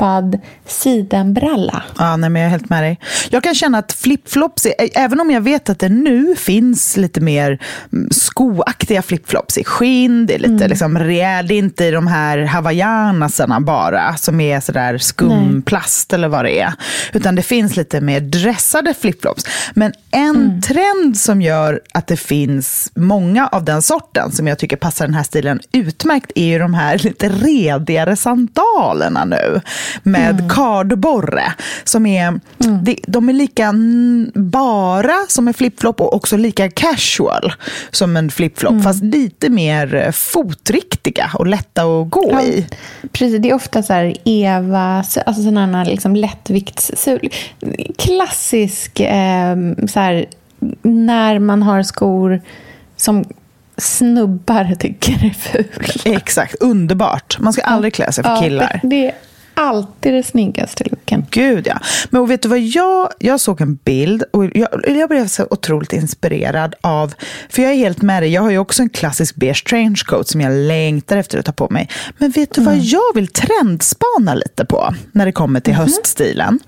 kroppad 0.00 0.38
sidenbralla. 0.66 1.82
Ja, 1.98 2.16
nej, 2.16 2.30
men 2.30 2.42
jag 2.42 2.46
är 2.46 2.50
helt 2.50 2.70
med 2.70 2.82
dig. 2.82 2.98
Jag 3.30 3.42
kan 3.42 3.54
känna 3.54 3.78
att 3.78 3.92
flipflops, 3.92 4.66
även 4.94 5.20
om 5.20 5.30
jag 5.30 5.40
vet 5.40 5.68
att 5.70 5.78
det 5.78 5.88
nu 5.88 6.36
finns 6.36 6.96
lite 6.96 7.20
mer 7.20 7.58
mm, 7.92 8.10
skoaktiga 8.10 9.02
flipflops 9.02 9.58
i 9.58 9.64
skinn, 9.64 10.26
det 10.26 10.34
är 10.34 10.38
lite 10.38 10.68
liksom 10.68 10.98
rejält, 10.98 11.48
det 11.48 11.54
är 11.54 11.58
inte 11.58 11.90
de 11.90 12.06
här 12.06 12.38
hawaiianasarna 12.38 13.60
bara, 13.60 14.16
som 14.16 14.40
är 14.40 14.60
sådär 14.60 14.98
skumplast 14.98 16.12
eller 16.12 16.28
vad 16.28 16.44
det 16.44 16.60
är. 16.60 16.72
Utan 17.12 17.34
det 17.34 17.42
finns 17.42 17.76
lite 17.76 18.00
mer 18.00 18.20
dressade 18.20 18.94
flipflops. 18.94 19.44
Men 19.74 19.92
en 20.10 20.60
trend 20.62 21.18
som 21.18 21.42
gör 21.42 21.80
att 21.94 22.06
det 22.06 22.16
finns 22.16 22.92
många 22.94 23.46
av 23.46 23.64
den 23.64 23.82
sorten, 23.82 24.32
som 24.32 24.46
jag 24.46 24.58
tycker 24.58 24.76
passar 24.76 25.06
den 25.06 25.14
här 25.14 25.22
stilen 25.22 25.60
utmärkt, 25.72 26.32
är 26.34 26.44
ju 26.46 26.58
de 26.58 26.74
här 26.74 26.98
lite 26.98 27.28
redigare 27.28 28.16
sandalerna 28.16 29.24
nu 29.24 29.60
med 30.02 30.52
kardborre. 30.52 31.52
Som 31.84 32.06
är, 32.06 32.40
de, 32.58 32.98
de 33.06 33.28
är 33.28 33.32
lika 33.32 33.64
mm, 33.64 34.30
bara 34.34 35.14
som 35.28 35.48
en 35.48 35.54
flipflop 35.54 36.00
och 36.00 36.14
också 36.14 36.36
lika 36.36 36.70
casual 36.70 37.52
som 37.90 38.16
en 38.16 38.30
flipflop. 38.30 38.82
Fast 38.82 39.02
lite 39.02 39.48
mer 39.48 39.94
eh, 39.94 40.10
fotriktiga 40.10 41.30
och 41.34 41.46
lätta 41.46 41.82
att 41.82 42.10
gå 42.10 42.40
i. 42.40 42.66
Precis, 43.12 43.42
det 43.42 43.50
är 43.50 43.54
ofta 43.54 43.82
så 43.82 43.92
här 43.92 44.16
Eva, 44.24 45.04
alltså 45.26 45.42
sådana 45.42 45.78
här 45.78 45.84
liksom 45.84 46.16
lättviktssul. 46.16 47.30
Klassisk 47.98 49.00
eh, 49.00 49.56
så 49.88 50.00
här, 50.00 50.26
när 50.82 51.38
man 51.38 51.62
har 51.62 51.82
skor 51.82 52.40
som 52.96 53.24
snubbar 53.76 54.74
tycker 54.78 55.12
är 55.12 55.30
ful. 55.30 55.64
Exakt, 56.04 56.54
underbart. 56.54 57.38
Man 57.38 57.52
ska 57.52 57.62
aldrig 57.62 57.94
klä 57.94 58.12
sig 58.12 58.24
för 58.24 58.30
Ja, 58.30 58.40
killar. 58.40 58.80
Det, 58.82 58.88
det 58.88 59.12
alltid 59.54 60.14
det 60.14 60.22
snyggaste 60.22 60.84
looken. 60.84 61.26
Gud 61.30 61.66
ja. 61.66 61.80
Men 62.10 62.26
vet 62.26 62.42
du 62.42 62.48
vad, 62.48 62.60
jag, 62.60 63.08
jag 63.18 63.40
såg 63.40 63.60
en 63.60 63.74
bild 63.74 64.22
och 64.32 64.44
jag, 64.44 64.68
jag 64.86 65.08
blev 65.08 65.26
så 65.26 65.46
otroligt 65.50 65.92
inspirerad 65.92 66.74
av, 66.80 67.14
för 67.48 67.62
jag 67.62 67.72
är 67.72 67.76
helt 67.76 68.02
med 68.02 68.22
dig, 68.22 68.32
jag 68.32 68.42
har 68.42 68.50
ju 68.50 68.58
också 68.58 68.82
en 68.82 68.90
klassisk 68.90 69.36
beige 69.36 69.64
trenchcoat 69.68 70.28
som 70.28 70.40
jag 70.40 70.52
längtar 70.52 71.16
efter 71.16 71.38
att 71.38 71.46
ta 71.46 71.52
på 71.52 71.68
mig. 71.70 71.88
Men 72.18 72.30
vet 72.30 72.54
du 72.54 72.60
vad 72.60 72.78
jag 72.78 73.14
vill 73.14 73.28
trendspana 73.28 74.34
lite 74.34 74.64
på 74.64 74.94
när 75.12 75.26
det 75.26 75.32
kommer 75.32 75.60
till 75.60 75.74
höststilen? 75.74 76.58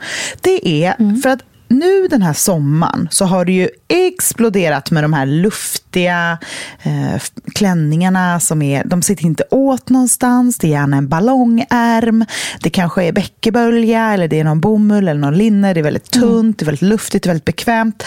Det 0.41 0.85
är 0.85 1.21
för 1.23 1.29
att 1.29 1.43
nu 1.73 2.09
den 2.09 2.23
här 2.23 2.33
sommaren 2.33 3.09
så 3.11 3.25
har 3.25 3.45
det 3.45 3.53
ju 3.53 3.69
exploderat 3.89 4.91
med 4.91 5.05
de 5.05 5.13
här 5.13 5.27
luftiga 5.27 6.39
eh, 6.83 7.23
klänningarna. 7.55 8.41
Som 8.41 8.63
är, 8.63 8.85
de 8.85 9.03
sitter 9.03 9.25
inte 9.25 9.45
åt 9.51 9.91
någonstans. 9.91 10.59
Det 10.59 10.67
är 10.67 10.71
gärna 10.71 10.97
en 10.97 11.09
ballongärm. 11.09 12.25
Det 12.61 12.71
kanske 12.71 13.05
är 13.05 13.13
bäckebölja 13.13 14.13
eller 14.13 14.29
det 14.29 14.41
är 14.41 14.45
någon 14.45 14.61
bomull 14.61 15.09
eller 15.09 15.21
någon 15.21 15.39
linne. 15.39 15.75
Det 15.75 15.81
är 15.81 15.85
väldigt 15.85 16.11
tunt, 16.11 16.59
det 16.59 16.63
är 16.63 16.67
väldigt 16.67 16.83
luftigt, 16.83 17.27
väldigt 17.27 17.45
bekvämt. 17.45 18.05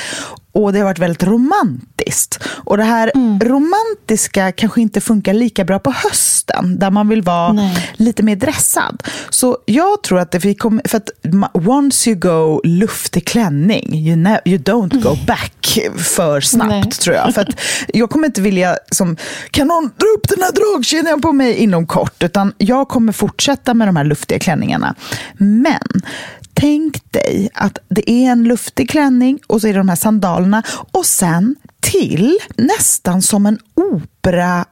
Och 0.55 0.73
det 0.73 0.79
har 0.79 0.85
varit 0.85 0.99
väldigt 0.99 1.23
romantiskt. 1.23 2.43
Och 2.47 2.77
det 2.77 2.83
här 2.83 3.11
romantiska 3.45 4.51
kanske 4.51 4.81
inte 4.81 5.01
funkar 5.01 5.33
lika 5.33 5.65
bra 5.65 5.79
på 5.79 5.91
hösten, 5.91 6.79
där 6.79 6.91
man 6.91 7.09
vill 7.09 7.21
vara 7.21 7.53
Nej. 7.53 7.89
lite 7.93 8.23
mer 8.23 8.35
dressad. 8.35 9.03
Så 9.29 9.57
jag 9.65 10.03
tror 10.03 10.19
att 10.19 10.31
det 10.31 10.39
vi 10.39 10.55
kommer, 10.55 10.81
för 10.87 10.97
att 10.97 11.09
once 11.67 12.09
you 12.09 12.19
go 12.19 12.61
luftig 12.63 13.27
klänning, 13.27 13.95
you, 13.95 14.15
ne- 14.15 14.39
you 14.45 14.57
don't 14.57 15.01
go 15.01 15.17
back 15.27 15.79
för 15.97 16.41
snabbt 16.41 16.69
Nej. 16.69 16.91
tror 16.91 17.15
jag. 17.15 17.33
För 17.33 17.41
att 17.41 17.61
jag 17.93 18.09
kommer 18.09 18.25
inte 18.27 18.41
vilja, 18.41 18.77
som, 18.91 19.17
kan 19.51 19.67
någon 19.67 19.83
dra 19.83 20.07
upp 20.17 20.27
den 20.29 20.41
här 20.41 20.51
dragkedjan 20.51 21.21
på 21.21 21.31
mig 21.31 21.53
inom 21.55 21.87
kort, 21.87 22.23
utan 22.23 22.53
jag 22.57 22.87
kommer 22.87 23.11
fortsätta 23.11 23.73
med 23.73 23.87
de 23.87 23.95
här 23.95 24.03
luftiga 24.03 24.39
klänningarna. 24.39 24.95
Men 25.37 26.01
Tänk 26.59 27.11
dig 27.11 27.49
att 27.53 27.77
det 27.87 28.09
är 28.11 28.31
en 28.31 28.43
luftig 28.43 28.89
klänning 28.89 29.39
och 29.47 29.61
så 29.61 29.67
är 29.67 29.73
det 29.73 29.79
de 29.79 29.89
här 29.89 29.95
sandalerna 29.95 30.63
och 30.91 31.05
sen 31.05 31.55
till 31.79 32.37
nästan 32.57 33.21
som 33.21 33.45
en 33.45 33.59
operakappa 33.73 34.65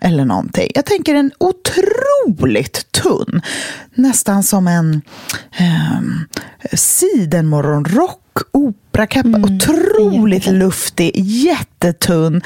eller 0.00 0.24
någonting. 0.24 0.70
Jag 0.74 0.86
tänker 0.86 1.14
en 1.14 1.32
otroligt 1.38 2.92
tunn, 2.92 3.42
nästan 3.94 4.42
som 4.42 4.68
en 4.68 5.02
eh, 5.58 6.00
sidenmorgonrock, 6.72 8.29
operakappa. 8.52 9.38
Otroligt 9.38 10.46
luftig, 10.46 11.12
jättetunn, 11.16 12.40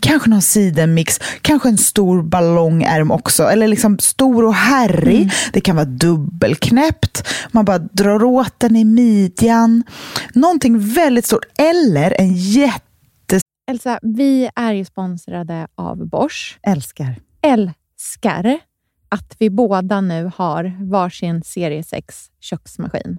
kanske 0.00 0.30
någon 0.30 0.42
sidenmix, 0.42 1.20
kanske 1.42 1.68
en 1.68 1.78
stor 1.78 2.22
ballongärm 2.22 3.10
också, 3.10 3.42
eller 3.44 3.68
liksom 3.68 3.98
stor 3.98 4.44
och 4.44 4.54
herrig. 4.54 5.32
Det 5.52 5.60
kan 5.60 5.76
vara 5.76 5.86
dubbelknäppt, 5.86 7.28
man 7.52 7.64
bara 7.64 7.78
drar 7.78 8.24
åt 8.24 8.60
den 8.60 8.76
i 8.76 8.84
midjan. 8.84 9.84
Någonting 10.34 10.78
väldigt 10.78 11.26
stort, 11.26 11.44
eller 11.58 12.20
en 12.20 12.34
jätte... 12.34 13.40
Elsa, 13.70 13.98
vi 14.02 14.50
är 14.54 14.72
ju 14.72 14.84
sponsrade 14.84 15.66
av 15.74 16.08
Bosch. 16.08 16.58
Älskar. 16.62 17.16
Älskar 17.42 18.58
att 19.08 19.36
vi 19.38 19.50
båda 19.50 20.00
nu 20.00 20.30
har 20.36 20.72
varsin 20.90 21.42
serie 21.42 21.82
6 21.82 22.30
köksmaskin. 22.40 23.18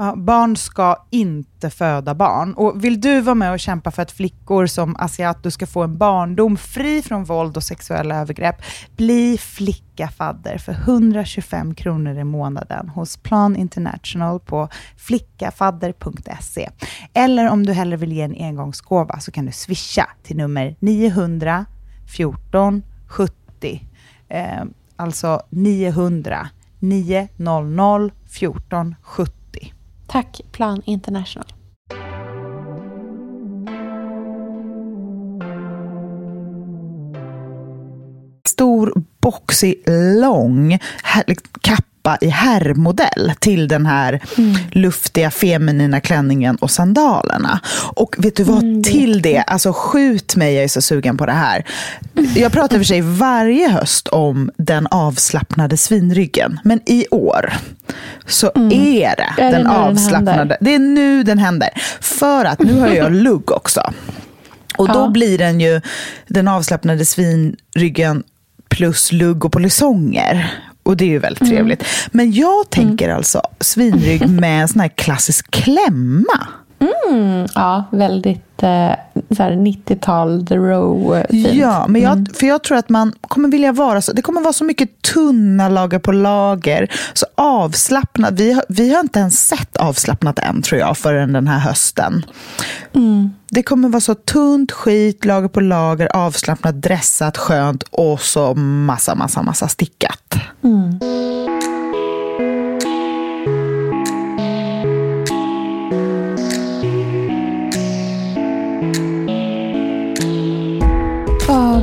Ja, 0.00 0.14
barn 0.16 0.56
ska 0.56 0.96
inte 1.10 1.70
föda 1.70 2.14
barn. 2.14 2.54
Och 2.54 2.84
vill 2.84 3.00
du 3.00 3.20
vara 3.20 3.34
med 3.34 3.52
och 3.52 3.60
kämpa 3.60 3.90
för 3.90 4.02
att 4.02 4.12
flickor 4.12 4.66
som 4.66 4.96
asiater 4.96 5.50
ska 5.50 5.66
få 5.66 5.82
en 5.82 5.98
barndom 5.98 6.56
fri 6.56 7.02
från 7.02 7.24
våld 7.24 7.56
och 7.56 7.62
sexuella 7.62 8.16
övergrepp, 8.16 8.56
bli 8.96 9.38
flickafadder 9.38 10.58
för 10.58 10.72
125 10.72 11.74
kronor 11.74 12.18
i 12.18 12.24
månaden 12.24 12.88
hos 12.88 13.16
Plan 13.16 13.56
International 13.56 14.40
på 14.40 14.68
flickafadder.se. 14.96 16.70
Eller 17.14 17.50
om 17.50 17.66
du 17.66 17.72
hellre 17.72 17.96
vill 17.96 18.12
ge 18.12 18.22
en 18.22 18.36
engångsgåva 18.38 19.20
så 19.20 19.30
kan 19.30 19.46
du 19.46 19.52
swisha 19.52 20.08
till 20.22 20.36
nummer 20.36 20.76
900 20.80 21.64
14 22.16 22.82
70. 23.08 23.88
Eh, 24.28 24.64
alltså 24.96 25.42
900 25.50 26.48
900 26.80 28.10
14 28.26 28.94
70. 29.02 29.37
Tack 30.08 30.40
Plan 30.52 30.82
International. 30.84 31.46
Stor, 38.48 38.92
boxig, 39.20 39.82
lång 40.20 40.78
kappa 42.08 42.26
i 42.26 42.28
herrmodell 42.28 43.32
till 43.38 43.68
den 43.68 43.86
här 43.86 44.20
mm. 44.38 44.56
luftiga 44.72 45.30
feminina 45.30 46.00
klänningen 46.00 46.56
och 46.56 46.70
sandalerna. 46.70 47.60
Och 47.94 48.16
vet 48.18 48.36
du 48.36 48.44
vad, 48.44 48.62
mm, 48.62 48.82
till 48.82 49.22
det, 49.22 49.38
alltså 49.38 49.72
skjut 49.72 50.36
mig, 50.36 50.54
jag 50.54 50.64
är 50.64 50.68
så 50.68 50.82
sugen 50.82 51.16
på 51.16 51.26
det 51.26 51.32
här. 51.32 51.64
Jag 52.36 52.52
pratar 52.52 52.76
för 52.76 52.84
sig 52.84 53.00
varje 53.00 53.68
höst 53.68 54.08
om 54.08 54.50
den 54.56 54.86
avslappnade 54.86 55.76
svinryggen, 55.76 56.60
men 56.64 56.80
i 56.86 57.06
år 57.10 57.52
så 58.26 58.50
mm. 58.54 58.72
är 58.72 59.14
det 59.16 59.42
är 59.42 59.52
den 59.52 59.64
det 59.64 59.70
avslappnade. 59.70 60.44
Den 60.44 60.56
det 60.60 60.74
är 60.74 60.78
nu 60.78 61.22
den 61.22 61.38
händer. 61.38 61.70
För 62.00 62.44
att 62.44 62.58
nu 62.58 62.80
har 62.80 62.88
jag 62.88 63.12
lugg 63.12 63.50
också. 63.50 63.80
Och 64.78 64.88
då 64.88 64.98
ja. 64.98 65.08
blir 65.08 65.38
den 65.38 65.60
ju 65.60 65.80
den 66.26 66.48
avslappnade 66.48 67.04
svinryggen 67.04 68.22
plus 68.68 69.12
lugg 69.12 69.44
och 69.44 69.52
polisonger. 69.52 70.50
Och 70.88 70.96
det 70.96 71.04
är 71.04 71.08
ju 71.08 71.18
väldigt 71.18 71.40
mm. 71.40 71.54
trevligt. 71.54 71.84
Men 72.12 72.32
jag 72.32 72.70
tänker 72.70 73.04
mm. 73.04 73.16
alltså 73.16 73.42
svinrygg 73.60 74.28
med 74.40 74.62
en 74.62 74.68
sån 74.68 74.80
här 74.80 74.88
klassisk 74.88 75.50
klämma. 75.50 76.48
Mm, 76.80 77.46
ja, 77.54 77.84
väldigt 77.90 78.62
eh, 78.62 78.92
90-tal, 79.14 80.46
the 80.46 80.56
row 80.56 81.22
fint. 81.30 81.54
Ja, 81.54 81.86
men 81.88 82.02
jag, 82.02 82.12
mm. 82.12 82.26
för 82.34 82.46
jag 82.46 82.62
tror 82.62 82.78
att 82.78 82.88
man 82.88 83.12
kommer 83.20 83.48
vilja 83.48 83.72
vara 83.72 84.02
så. 84.02 84.12
Det 84.12 84.22
kommer 84.22 84.40
vara 84.40 84.52
så 84.52 84.64
mycket 84.64 85.02
tunna 85.02 85.68
lager 85.68 85.98
på 85.98 86.12
lager. 86.12 86.92
Så 87.14 87.26
avslappnat. 87.34 88.32
Vi 88.32 88.52
har, 88.52 88.64
vi 88.68 88.94
har 88.94 89.00
inte 89.00 89.18
ens 89.18 89.48
sett 89.48 89.76
avslappnat 89.76 90.38
än 90.38 90.62
tror 90.62 90.80
jag 90.80 90.98
förrän 90.98 91.32
den 91.32 91.48
här 91.48 91.58
hösten. 91.58 92.24
Mm. 92.94 93.30
Det 93.50 93.62
kommer 93.62 93.88
vara 93.88 94.00
så 94.00 94.14
tunt 94.14 94.72
skit, 94.72 95.24
lager 95.24 95.48
på 95.48 95.60
lager, 95.60 96.16
avslappnat, 96.16 96.82
dressat, 96.82 97.36
skönt 97.36 97.82
och 97.82 98.20
så 98.20 98.54
massa, 98.54 99.14
massa, 99.14 99.42
massa 99.42 99.68
stickat. 99.68 100.34
Mm. 100.64 100.98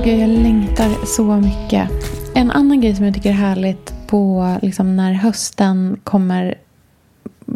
Gud, 0.05 0.19
jag 0.19 0.29
längtar 0.29 1.05
så 1.05 1.23
mycket. 1.23 1.89
En 2.35 2.51
annan 2.51 2.81
grej 2.81 2.95
som 2.95 3.05
jag 3.05 3.13
tycker 3.13 3.29
är 3.29 3.33
härligt 3.33 3.93
på 4.07 4.55
liksom, 4.61 4.95
när 4.95 5.13
hösten 5.13 5.99
kommer 6.03 6.55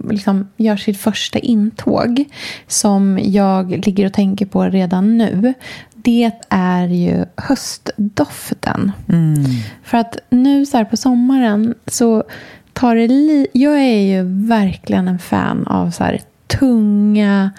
liksom, 0.09 0.47
gör 0.57 0.77
sitt 0.77 0.97
första 0.97 1.39
intåg 1.39 2.25
som 2.67 3.19
jag 3.23 3.85
ligger 3.85 4.05
och 4.05 4.13
tänker 4.13 4.45
på 4.45 4.63
redan 4.63 5.17
nu 5.17 5.53
det 5.93 6.31
är 6.49 6.87
ju 6.87 7.25
höstdoften. 7.35 8.91
Mm. 9.09 9.45
För 9.83 9.97
att 9.97 10.17
nu 10.29 10.65
så 10.65 10.77
här 10.77 10.85
på 10.85 10.97
sommaren 10.97 11.75
så 11.85 12.23
tar 12.73 12.95
det 12.95 13.07
li 13.07 13.47
Jag 13.53 13.79
är 13.79 14.01
ju 14.01 14.47
verkligen 14.47 15.07
en 15.07 15.19
fan 15.19 15.67
av 15.67 15.91
så 15.91 16.03
här 16.03 16.21
tunga, 16.47 17.51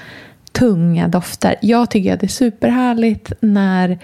tunga 0.52 1.08
dofter. 1.08 1.54
Jag 1.62 1.90
tycker 1.90 2.14
att 2.14 2.20
det 2.20 2.26
är 2.26 2.28
superhärligt 2.28 3.32
när 3.40 3.98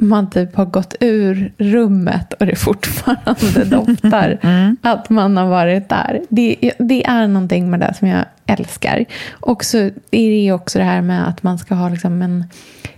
man 0.00 0.30
typ 0.30 0.56
har 0.56 0.64
gått 0.64 0.94
ur 1.00 1.52
rummet 1.58 2.32
och 2.32 2.46
det 2.46 2.56
fortfarande 2.56 3.64
doftar 3.64 4.38
mm. 4.42 4.76
att 4.82 5.10
man 5.10 5.36
har 5.36 5.46
varit 5.46 5.88
där. 5.88 6.20
Det, 6.28 6.72
det, 6.78 7.06
är 7.06 7.26
någonting 7.26 7.70
med 7.70 7.80
det 7.80 7.94
som 7.98 8.08
jag 8.08 8.24
älskar. 8.46 9.04
Och 9.30 9.64
så 9.64 9.78
är 10.10 10.30
det 10.30 10.52
också 10.52 10.78
det 10.78 10.84
här 10.84 11.02
med 11.02 11.28
att 11.28 11.42
man 11.42 11.58
ska 11.58 11.74
ha 11.74 11.88
liksom 11.88 12.22
en 12.22 12.44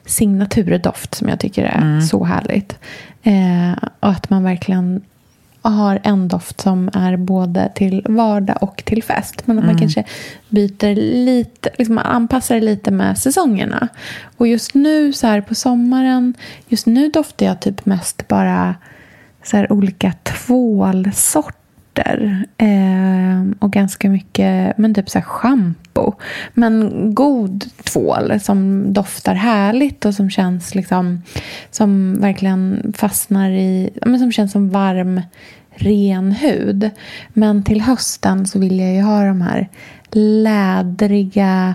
signaturdoft 0.04 1.14
som 1.14 1.28
jag 1.28 1.40
tycker 1.40 1.64
är 1.64 1.82
mm. 1.82 2.02
så 2.02 2.24
härligt. 2.24 2.78
Eh, 3.22 3.88
och 4.00 4.08
att 4.08 4.30
man 4.30 4.44
verkligen 4.44 5.00
har 5.70 6.00
en 6.02 6.28
doft 6.28 6.60
som 6.60 6.90
är 6.92 7.16
både 7.16 7.72
till 7.74 8.06
vardag 8.08 8.58
och 8.60 8.82
till 8.84 9.02
fest. 9.02 9.42
Men 9.46 9.58
att 9.58 9.64
mm. 9.64 9.74
man 9.74 9.80
kanske 9.80 10.04
byter 10.48 10.94
lite, 11.24 11.70
liksom 11.78 11.98
anpassar 11.98 12.54
det 12.54 12.60
lite 12.60 12.90
med 12.90 13.18
säsongerna. 13.18 13.88
Och 14.36 14.48
just 14.48 14.74
nu 14.74 15.12
så 15.12 15.26
här 15.26 15.40
på 15.40 15.54
sommaren, 15.54 16.34
just 16.68 16.86
nu 16.86 17.08
doftar 17.08 17.46
jag 17.46 17.60
typ 17.60 17.86
mest 17.86 18.28
bara 18.28 18.74
så 19.42 19.56
här 19.56 19.72
olika 19.72 20.12
tvålsorter. 20.22 21.61
Eh, 21.98 23.42
och 23.58 23.72
ganska 23.72 24.10
mycket, 24.10 24.78
men 24.78 24.94
typ 24.94 25.10
så 25.10 25.18
här 25.18 25.26
shampoo. 25.26 26.14
Men 26.54 26.90
god 27.14 27.64
tvål 27.84 28.40
som 28.40 28.92
doftar 28.92 29.34
härligt 29.34 30.04
och 30.04 30.14
som 30.14 30.30
känns 30.30 30.74
liksom, 30.74 31.22
som 31.70 32.20
verkligen 32.20 32.92
fastnar 32.96 33.50
i, 33.50 33.90
men 34.06 34.18
som 34.18 34.32
känns 34.32 34.52
som 34.52 34.70
varm 34.70 35.20
ren 35.74 36.32
hud. 36.32 36.90
Men 37.32 37.64
till 37.64 37.80
hösten 37.80 38.46
så 38.46 38.58
vill 38.58 38.78
jag 38.78 38.94
ju 38.94 39.00
ha 39.02 39.24
de 39.24 39.40
här 39.40 39.68
lädriga, 40.10 41.74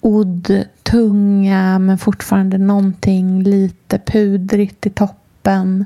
oddtunga 0.00 1.78
men 1.78 1.98
fortfarande 1.98 2.58
någonting 2.58 3.42
lite 3.42 3.98
pudrigt 3.98 4.86
i 4.86 4.90
toppen. 4.90 5.84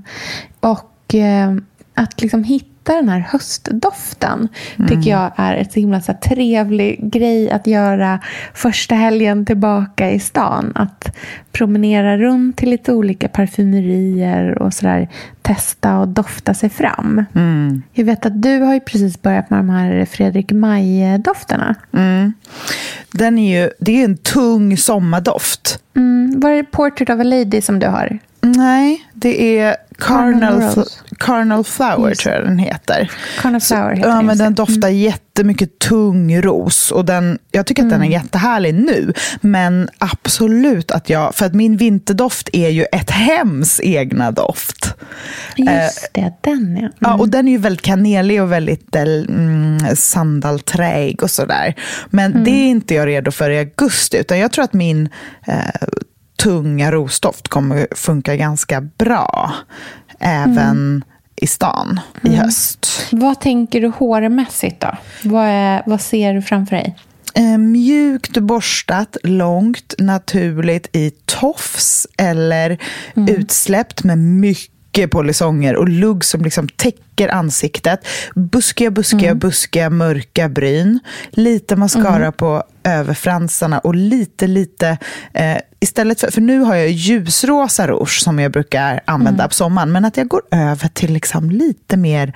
Och 0.61 1.15
eh, 1.15 1.55
att 1.95 2.23
liksom 2.23 2.45
hitta 2.45 2.76
hitta 2.87 2.97
den 2.97 3.09
här 3.09 3.21
höstdoften 3.21 4.49
mm. 4.77 4.89
tycker 4.89 5.11
jag 5.11 5.33
är 5.37 5.57
ett 5.57 5.73
så 5.73 5.81
himla 5.81 6.01
så 6.01 6.15
trevlig 6.25 7.13
grej 7.13 7.51
att 7.51 7.67
göra 7.67 8.21
första 8.55 8.95
helgen 8.95 9.47
tillbaka 9.47 10.11
i 10.11 10.21
stan. 10.21 10.73
Att 10.75 11.17
promenera 11.53 12.19
runt 12.19 12.57
till 12.57 12.71
lite 12.71 12.93
olika 12.93 13.29
parfymerier 13.29 14.63
och 14.63 14.75
sådär 14.75 15.09
testa 15.43 15.99
och 15.99 16.09
dofta 16.09 16.55
sig 16.55 16.71
fram. 16.71 17.25
Mm. 17.35 17.83
Jag 17.93 18.05
vet 18.05 18.27
att 18.27 18.43
du 18.43 18.61
har 18.61 18.75
ju 18.75 18.81
precis 18.81 19.23
börjat 19.23 19.51
med 19.51 19.59
de 19.59 19.71
här 19.71 20.05
Fredrik 20.05 20.53
Maje-dofterna. 20.53 21.75
Mm. 21.93 22.33
Den 23.13 23.39
är 23.39 23.63
ju, 23.63 23.71
det 23.81 24.01
är 24.01 24.05
en 24.05 24.17
tung 24.17 24.77
sommardoft. 24.77 25.79
Mm. 25.97 26.41
Var 26.41 26.51
det 26.51 26.65
Portrait 26.65 27.11
of 27.11 27.21
a 27.21 27.25
Lady 27.25 27.61
som 27.61 27.79
du 27.79 27.87
har? 27.87 28.19
Nej, 28.53 29.09
det 29.15 29.59
är 29.59 29.77
Carnal, 29.99 30.85
Carnal 31.19 31.65
Flower 31.65 32.09
Just. 32.09 32.21
tror 32.21 32.35
jag 32.35 32.45
den 32.45 32.59
heter. 32.59 33.11
Carnal 33.41 33.61
Flower 33.61 33.95
heter 33.95 34.09
ja, 34.09 34.23
men 34.23 34.39
Den 34.39 34.55
doftar 34.55 34.89
mm. 34.89 35.01
jättemycket 35.01 35.79
tung 35.79 36.43
ros. 36.43 36.91
Och 36.91 37.05
den, 37.05 37.39
jag 37.51 37.67
tycker 37.67 37.83
att 37.83 37.93
mm. 37.93 38.01
den 38.01 38.03
är 38.03 38.17
mm. 38.17 38.23
jättehärlig 38.23 38.75
nu. 38.75 39.13
Men 39.41 39.89
absolut 39.99 40.91
att 40.91 41.11
jag... 41.11 41.35
För 41.35 41.47
att 41.47 41.55
min 41.55 41.77
vinterdoft 41.77 42.49
är 42.53 42.69
ju 42.69 42.85
ett 42.93 43.11
hems 43.11 43.81
egna 43.81 44.31
doft. 44.31 44.95
Just 45.57 46.11
det, 46.13 46.33
den 46.41 46.77
ja. 46.77 46.81
Mm. 46.81 46.93
ja. 46.99 47.15
Och 47.15 47.29
den 47.29 47.49
är 47.49 47.53
ju 47.53 47.59
väldigt 47.59 47.85
kanelig 47.85 48.43
och 48.43 48.53
väldigt 48.53 48.97
mm, 48.97 49.79
sandalträig 49.97 51.23
och 51.23 51.31
sådär. 51.31 51.75
Men 52.11 52.33
mm. 52.33 52.45
det 52.45 52.51
är 52.51 52.69
inte 52.69 52.95
jag 52.95 53.07
redo 53.07 53.31
för 53.31 53.51
i 53.51 53.59
augusti. 53.59 54.17
Utan 54.17 54.39
jag 54.39 54.53
tror 54.53 54.65
att 54.65 54.73
min 54.73 55.09
eh, 55.47 55.57
tunga 56.37 56.93
rosdoft 56.93 57.49
kommer 57.49 57.89
funka 57.95 58.37
ganska 58.37 58.81
bra 58.81 59.53
även 60.19 60.59
mm. 60.59 61.05
i 61.37 61.47
stan 61.47 62.01
i 62.23 62.29
mm. 62.29 62.41
höst. 62.41 63.09
Vad 63.13 63.41
tänker 63.41 63.81
du 63.81 63.89
hårmässigt 63.89 64.81
då? 64.81 64.97
Vad, 65.25 65.45
är, 65.47 65.83
vad 65.87 66.01
ser 66.01 66.35
du 66.35 66.43
framför 66.43 66.77
dig? 66.77 66.97
Eh, 67.35 67.59
mjukt 67.59 68.39
borstat, 68.39 69.17
långt, 69.23 69.95
naturligt 69.99 70.97
i 70.97 71.11
tofs 71.25 72.07
eller 72.19 72.79
mm. 73.17 73.35
utsläppt 73.35 74.05
med 74.05 74.19
mycket 74.19 74.76
mycket 74.97 75.11
polisonger 75.11 75.77
och 75.77 75.89
lugg 75.89 76.25
som 76.25 76.43
liksom 76.43 76.69
täcker 76.69 77.29
ansiktet. 77.29 78.07
Buskiga, 78.35 78.91
buskiga, 78.91 79.27
Mm. 79.31 79.39
buskiga, 79.39 79.91
mörka 79.91 80.49
bryn. 80.49 81.01
Lite 81.31 81.77
mascara 81.77 82.33
på 82.33 82.63
överfransarna 82.85 83.79
och 83.79 83.95
lite, 83.95 84.47
lite... 84.47 84.99
Eh, 85.35 85.57
istället 85.81 86.21
för, 86.21 86.31
för 86.31 86.41
nu 86.41 86.61
har 86.61 86.75
jag 86.75 86.91
ljusrosa 86.91 87.87
rouge 87.87 88.21
som 88.23 88.39
jag 88.39 88.53
brukar 88.53 89.01
använda 89.05 89.43
Mm. 89.43 89.49
på 89.49 89.55
sommaren. 89.55 89.93
Men 89.93 90.05
att 90.05 90.17
jag 90.17 90.29
går 90.29 90.43
över 90.51 90.89
till 90.89 91.13
liksom 91.13 91.51
lite 91.51 91.97
mer 91.97 92.33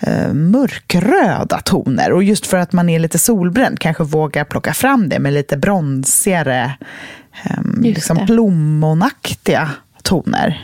eh, 0.00 0.32
mörkröda 0.32 1.60
toner. 1.64 2.12
Och 2.12 2.22
just 2.22 2.46
för 2.46 2.56
att 2.58 2.72
man 2.72 2.88
är 2.88 2.98
lite 2.98 3.18
solbränd 3.18 3.78
kanske 3.78 4.04
vågar 4.04 4.44
plocka 4.44 4.74
fram 4.74 5.08
det 5.08 5.18
med 5.18 5.32
lite 5.32 5.56
bronsigare, 5.56 6.72
Just 7.82 7.96
liksom 7.96 8.26
plommonaktiga 8.26 9.70
toner 10.08 10.62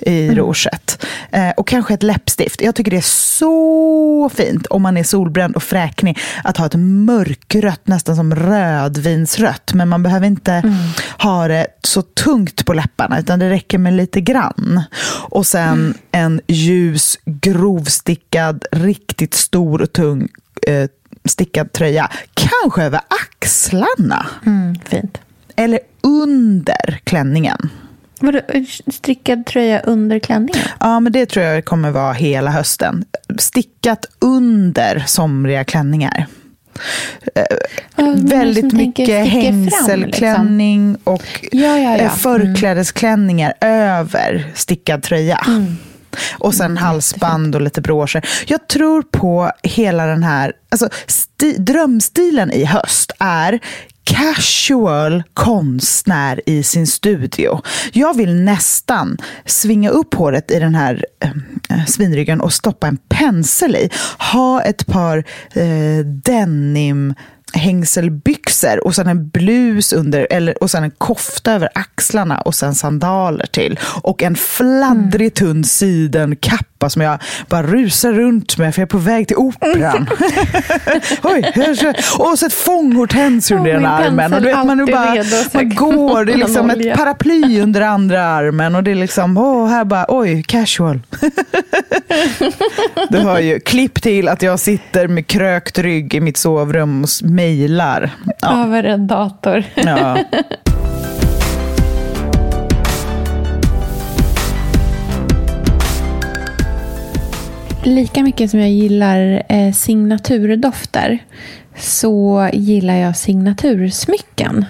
i 0.00 0.30
rouget. 0.34 1.04
Eh, 1.30 1.50
och 1.50 1.68
kanske 1.68 1.94
ett 1.94 2.02
läppstift. 2.02 2.60
Jag 2.60 2.74
tycker 2.74 2.90
det 2.90 2.96
är 2.96 3.36
så 3.38 4.30
fint 4.34 4.66
om 4.66 4.82
man 4.82 4.96
är 4.96 5.02
solbränd 5.02 5.56
och 5.56 5.62
fräknig 5.62 6.18
att 6.44 6.56
ha 6.56 6.66
ett 6.66 6.74
mörkrött, 6.78 7.88
nästan 7.88 8.16
som 8.16 8.34
rödvinsrött. 8.34 9.72
Men 9.74 9.88
man 9.88 10.02
behöver 10.02 10.26
inte 10.26 10.74
ha 11.18 11.48
det 11.48 11.66
så 11.82 12.02
tungt 12.02 12.66
på 12.66 12.72
läpparna 12.72 13.20
utan 13.20 13.38
det 13.38 13.50
räcker 13.50 13.78
med 13.78 13.92
lite 13.92 14.20
grann. 14.20 14.82
Och 15.28 15.46
sen 15.46 15.94
en 16.10 16.40
ljus, 16.46 17.18
grovstickad, 17.24 18.64
riktigt 18.72 19.34
stor 19.34 19.82
och 19.82 19.92
tung 19.92 20.28
eh, 20.66 20.88
stickad 21.24 21.72
tröja. 21.72 22.10
Kanske 22.34 22.82
över 22.82 23.00
axlarna. 23.08 24.26
Mm, 24.46 24.78
fint. 24.84 25.18
Eller 25.56 25.80
under 26.02 27.00
klänningen. 27.04 27.70
Vadå, 28.20 28.40
strickad 28.92 29.46
tröja 29.46 29.80
under 29.80 30.18
klänningen? 30.18 30.62
Ja, 30.80 31.00
men 31.00 31.12
det 31.12 31.26
tror 31.26 31.44
jag 31.44 31.64
kommer 31.64 31.90
vara 31.90 32.12
hela 32.12 32.50
hösten. 32.50 33.04
Stickat 33.38 34.06
under 34.18 35.04
somriga 35.06 35.64
klänningar. 35.64 36.26
Ja, 37.34 37.44
men 37.96 38.26
Väldigt 38.26 38.72
mycket 38.72 39.28
hängselklänning 39.28 40.96
och 41.04 41.46
Ja, 41.52 41.78
ja, 41.78 41.96
ja. 41.96 41.96
eh, 41.96 42.14
förklädesklänningar 42.14 43.54
över 43.60 44.52
stickad 44.54 45.02
tröja. 45.02 45.44
Mm. 45.46 45.76
Och 46.38 46.54
sen 46.54 46.76
halsband 46.76 47.54
och 47.54 47.60
lite 47.60 47.80
broscher. 47.80 48.28
Jag 48.46 48.68
tror 48.68 49.02
på 49.02 49.50
hela 49.62 50.06
den 50.06 50.22
här... 50.22 50.52
Alltså, 50.68 50.88
sti, 51.06 51.56
drömstilen 51.58 52.52
i 52.52 52.64
höst 52.64 53.12
är 53.18 53.60
casual 54.06 55.22
konstnär 55.34 56.40
i 56.46 56.62
sin 56.62 56.86
studio. 56.86 57.60
Jag 57.92 58.16
vill 58.16 58.34
nästan 58.34 59.18
svinga 59.44 59.90
upp 59.90 60.14
håret 60.14 60.50
i 60.50 60.58
den 60.58 60.74
här 60.74 61.06
eh, 61.22 61.30
eh 61.70 61.84
svinryggen 61.86 62.40
och 62.40 62.52
stoppa 62.52 62.86
en 62.86 62.96
pensel 63.08 63.76
i. 63.76 63.90
Ha 64.32 64.62
ett 64.62 64.86
par 64.86 65.24
eh, 65.52 66.04
denim 66.06 67.14
hängselbyxor 67.52 68.86
och 68.86 68.94
sen 68.94 69.06
en 69.06 69.28
blus 69.28 69.92
under, 69.92 70.26
eller, 70.30 70.62
och 70.62 70.70
sen 70.70 70.84
en 70.84 70.90
kofta 70.90 71.52
över 71.52 71.68
axlarna 71.74 72.40
och 72.40 72.54
sen 72.54 72.74
sandaler 72.74 73.46
till. 73.46 73.78
Och 74.02 74.22
en 74.22 74.36
fladdrig 74.36 75.34
tunn 75.34 75.64
sidenkappa 75.64 76.90
som 76.90 77.02
jag 77.02 77.18
bara 77.48 77.62
rusar 77.62 78.12
runt 78.12 78.58
med 78.58 78.74
för 78.74 78.82
jag 78.82 78.86
är 78.86 78.90
på 78.90 78.98
väg 78.98 79.28
till 79.28 79.36
operan. 79.36 80.08
Oj, 81.22 81.52
och 82.18 82.38
så 82.38 82.46
ett 82.46 82.52
fånghortens 82.52 83.50
under 83.50 83.70
Ja, 83.70 83.76
ena 83.76 83.88
armen. 83.88 84.32
Och 84.34 84.42
du 84.42 84.46
vet, 84.46 84.66
man, 84.66 84.86
bara, 84.86 85.14
redo, 85.14 85.36
man 85.52 85.74
går, 85.74 86.24
det 86.24 86.32
är 86.32 86.36
liksom 86.36 86.70
ett 86.70 86.96
paraply 86.96 87.60
under 87.60 87.80
andra 87.80 88.22
armen 88.24 88.74
och 88.74 88.82
det 88.82 88.90
är 88.90 88.94
liksom, 88.94 89.36
åh, 89.38 89.68
här 89.68 89.84
bara, 89.84 90.06
oj, 90.08 90.42
casual. 90.42 91.00
Du 93.10 93.18
har 93.18 93.38
ju 93.38 93.60
klipp 93.60 94.02
till 94.02 94.28
att 94.28 94.42
jag 94.42 94.60
sitter 94.60 95.08
med 95.08 95.26
krökt 95.26 95.78
rygg 95.78 96.14
i 96.14 96.20
mitt 96.20 96.36
sovrum 96.36 97.02
och 97.02 97.08
mejlar. 97.36 98.10
Ja. 98.40 98.64
Över 98.64 98.84
en 98.84 99.06
dator. 99.06 99.64
Ja. 99.74 100.18
Lika 107.84 108.22
mycket 108.22 108.50
som 108.50 108.60
jag 108.60 108.70
gillar 108.70 109.42
eh, 109.48 109.72
signaturdofter 109.72 111.18
så 111.76 112.48
gillar 112.52 112.94
jag 112.94 113.16
signatursmycken. 113.16 114.64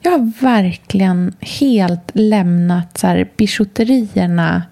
Jag 0.00 0.10
har 0.10 0.42
verkligen 0.42 1.32
helt 1.40 2.10
lämnat 2.12 2.98
så 2.98 3.06
här, 3.06 3.28
bijouterierna 3.36 4.62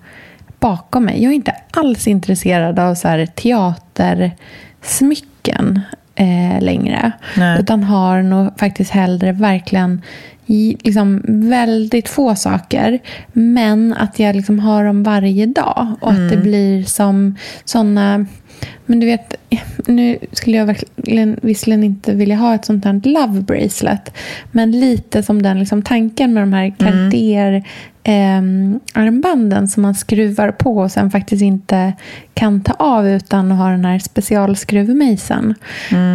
bakom 0.61 1.05
mig. 1.05 1.23
Jag 1.23 1.33
är 1.33 1.37
inte 1.37 1.55
alls 1.71 2.07
intresserad 2.07 2.79
av 2.79 2.95
så 2.95 3.09
här, 3.09 3.27
teatersmycken 3.27 5.81
eh, 6.15 6.61
längre. 6.61 7.13
Nej. 7.37 7.61
Utan 7.61 7.83
har 7.83 8.23
nog 8.23 8.59
faktiskt 8.59 8.91
hellre 8.91 9.33
verkligen 9.33 10.03
liksom, 10.83 11.23
väldigt 11.27 12.09
få 12.09 12.35
saker. 12.35 12.99
Men 13.33 13.93
att 13.93 14.19
jag 14.19 14.37
liksom 14.37 14.59
har 14.59 14.85
dem 14.85 15.03
varje 15.03 15.47
dag. 15.47 15.95
Och 16.01 16.13
att 16.13 16.31
det 16.31 16.37
blir 16.37 16.85
som 16.85 17.37
såna... 17.65 18.27
Men 18.87 19.01
du 19.01 19.07
vet, 19.07 19.35
nu 19.87 20.19
skulle 20.33 20.57
jag 20.57 20.67
verkligen, 20.67 21.39
visserligen 21.43 21.85
inte 21.85 22.15
vilja 22.15 22.37
ha 22.37 22.55
ett 22.55 22.65
sånt 22.65 22.85
här 22.85 23.01
love 23.05 23.41
bracelet. 23.41 24.13
Men 24.53 24.71
lite 24.71 25.23
som 25.23 25.43
den 25.43 25.59
liksom 25.59 25.83
tanken 25.83 26.35
med 26.35 26.43
de 26.43 26.53
här 26.53 26.75
Cartier 26.79 27.65
ehm, 28.05 28.81
armbanden 28.93 29.69
som 29.69 29.83
man 29.83 29.95
skruvar 29.95 30.53
på 30.53 30.79
och 30.79 30.91
sen 30.91 31.11
faktiskt 31.11 31.43
inte 31.43 31.93
kan 32.35 32.61
ta 32.61 32.73
av 32.73 33.09
utan 33.09 33.53
att 33.53 33.59
ha 33.59 33.69
den 33.69 33.85
här 33.85 33.99
specialskruvmejseln. 33.99 35.55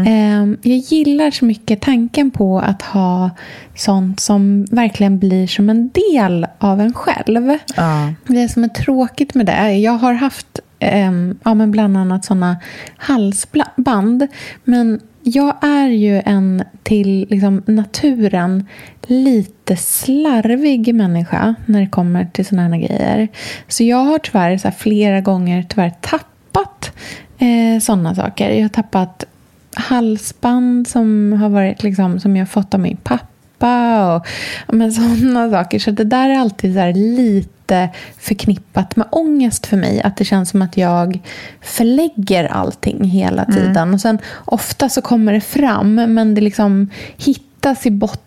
Ehm, 0.05 0.57
jag 0.61 0.77
gillar 0.77 1.31
så 1.31 1.45
mycket 1.45 1.81
tanken 1.81 2.31
på 2.31 2.59
att 2.59 2.81
ha 2.81 3.29
sånt 3.75 4.19
som 4.19 4.65
verkligen 4.71 5.19
blir 5.19 5.47
som 5.47 5.69
en 5.69 5.89
del 5.89 6.47
av 6.57 6.81
en 6.81 6.93
själv. 6.93 7.57
Ja. 7.75 8.13
Det 8.27 8.49
som 8.49 8.63
är 8.63 8.67
tråkigt 8.67 9.33
med 9.33 9.45
det, 9.45 9.73
jag 9.73 9.91
har 9.91 10.13
haft 10.13 10.59
ehm, 10.79 11.37
ja, 11.43 11.53
men 11.53 11.71
bland 11.71 11.97
annat 11.97 12.25
såna 12.25 12.57
halsband. 12.97 14.27
Men 14.63 14.99
jag 15.23 15.55
är 15.61 15.87
ju 15.87 16.21
en 16.25 16.63
till 16.83 17.27
liksom, 17.29 17.63
naturen 17.65 18.65
lite 19.07 19.75
slarvig 19.77 20.95
människa 20.95 21.55
när 21.65 21.79
det 21.79 21.87
kommer 21.87 22.25
till 22.25 22.45
såna 22.45 22.61
här 22.61 22.77
grejer. 22.77 23.27
Så 23.67 23.83
jag 23.83 23.97
har 24.03 24.19
tyvärr 24.19 24.57
så 24.57 24.71
flera 24.71 25.21
gånger 25.21 25.65
tyvärr 25.69 25.93
tappat 26.01 26.91
eh, 27.37 27.81
såna 27.81 28.15
saker. 28.15 28.49
Jag 28.49 28.61
har 28.61 28.69
tappat 28.69 29.25
halsband 29.73 30.87
som 30.87 31.33
har 31.33 31.49
varit 31.49 31.83
liksom, 31.83 32.19
som 32.19 32.37
jag 32.37 32.49
fått 32.49 32.73
av 32.73 32.79
min 32.79 32.97
pappa 32.97 34.15
och 34.15 34.27
men 34.67 34.91
sådana 35.21 35.51
saker. 35.51 35.79
Så 35.79 35.91
det 35.91 36.03
där 36.03 36.29
är 36.29 36.39
alltid 36.39 36.73
så 36.73 36.91
lite 36.91 37.89
förknippat 38.17 38.95
med 38.95 39.07
ångest 39.11 39.65
för 39.65 39.77
mig. 39.77 40.01
Att 40.01 40.17
det 40.17 40.25
känns 40.25 40.49
som 40.49 40.61
att 40.61 40.77
jag 40.77 41.19
förlägger 41.61 42.45
allting 42.45 43.03
hela 43.03 43.45
tiden. 43.45 43.93
Och 43.93 44.01
sen 44.01 44.19
ofta 44.45 44.89
så 44.89 45.01
kommer 45.01 45.33
det 45.33 45.41
fram 45.41 45.95
men 45.95 46.35
det 46.35 46.41
liksom 46.41 46.89
hittas 47.17 47.85
i 47.85 47.91
botten 47.91 48.26